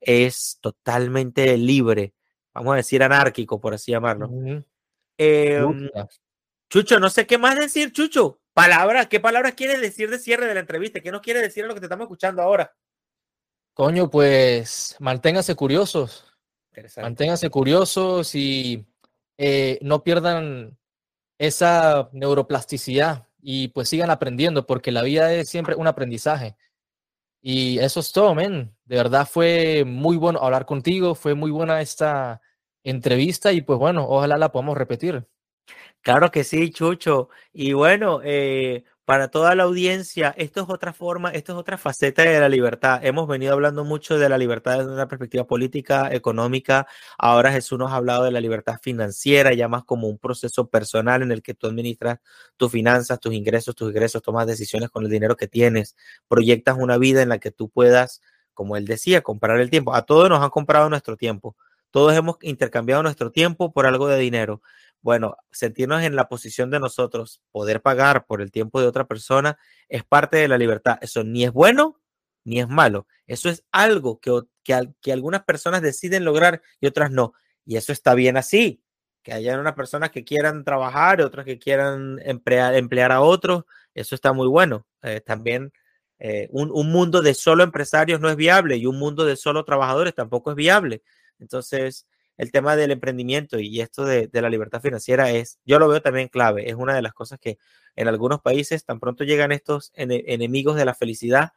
[0.00, 2.14] es totalmente libre,
[2.52, 4.30] vamos a decir anárquico, por así llamarlo.
[5.16, 5.90] Em,
[6.68, 8.40] Chucho, no sé qué más decir, Chucho.
[8.52, 11.00] Palabras, ¿qué palabras quieres decir de cierre de la entrevista?
[11.00, 12.72] ¿Qué nos quiere decir lo que te estamos escuchando ahora?
[13.72, 16.24] Coño, pues manténganse curiosos.
[16.96, 18.86] Manténganse curiosos y
[19.36, 20.78] eh, no pierdan
[21.38, 26.56] esa neuroplasticidad y pues sigan aprendiendo porque la vida es siempre un aprendizaje.
[27.46, 28.74] Y eso es todo, men.
[28.86, 32.40] De verdad fue muy bueno hablar contigo, fue muy buena esta
[32.82, 35.26] entrevista y pues bueno, ojalá la podamos repetir.
[36.02, 37.30] Claro que sí, Chucho.
[37.52, 42.22] Y bueno, eh, para toda la audiencia, esto es otra forma, esto es otra faceta
[42.22, 43.04] de la libertad.
[43.04, 46.86] Hemos venido hablando mucho de la libertad desde una perspectiva política, económica.
[47.18, 51.22] Ahora Jesús nos ha hablado de la libertad financiera, ya más como un proceso personal
[51.22, 52.20] en el que tú administras
[52.56, 55.96] tus finanzas, tus ingresos, tus ingresos, tomas decisiones con el dinero que tienes,
[56.26, 58.22] proyectas una vida en la que tú puedas,
[58.54, 59.94] como él decía, comprar el tiempo.
[59.94, 61.56] A todos nos han comprado nuestro tiempo.
[61.90, 64.62] Todos hemos intercambiado nuestro tiempo por algo de dinero
[65.04, 69.58] bueno, sentirnos en la posición de nosotros, poder pagar por el tiempo de otra persona,
[69.86, 70.96] es parte de la libertad.
[71.02, 72.00] Eso ni es bueno
[72.42, 73.06] ni es malo.
[73.26, 74.32] Eso es algo que,
[74.64, 77.34] que, algunas personas deciden lograr y otras no.
[77.66, 78.82] Y eso está bien así.
[79.22, 83.64] Que haya unas personas que quieran trabajar y otras que quieran emplear, emplear a otros.
[83.92, 84.86] Eso está muy bueno.
[85.02, 85.70] Eh, también
[86.18, 89.66] eh, un, un mundo de solo empresarios no es viable y un mundo de solo
[89.66, 91.02] trabajadores tampoco es viable.
[91.38, 92.06] Entonces,
[92.36, 96.28] el tema del emprendimiento y esto de, la libertad financiera es, yo lo veo también
[96.28, 97.58] clave, es una de las cosas que
[97.96, 101.52] en algunos países tan pronto llegan estos enemigos de la felicidad,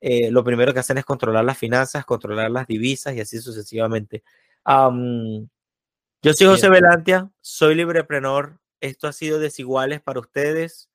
[0.00, 4.22] eh, lo primero que hacen es controlar las finanzas, controlar las divisas y así sucesivamente.
[4.66, 10.88] yo soy José Velantia, soy libreprenor, esto ha sido Desiguales para ustedes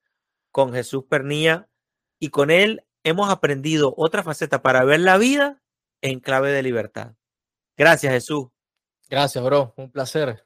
[0.52, 1.68] con Jesús Pernía
[2.20, 5.62] y con él hemos aprendido otra faceta para ver la vida
[6.02, 7.16] en clave de libertad.
[7.78, 8.55] Gracias, Jesús.
[9.10, 9.74] Gracias, bro.
[9.78, 10.45] Un placer.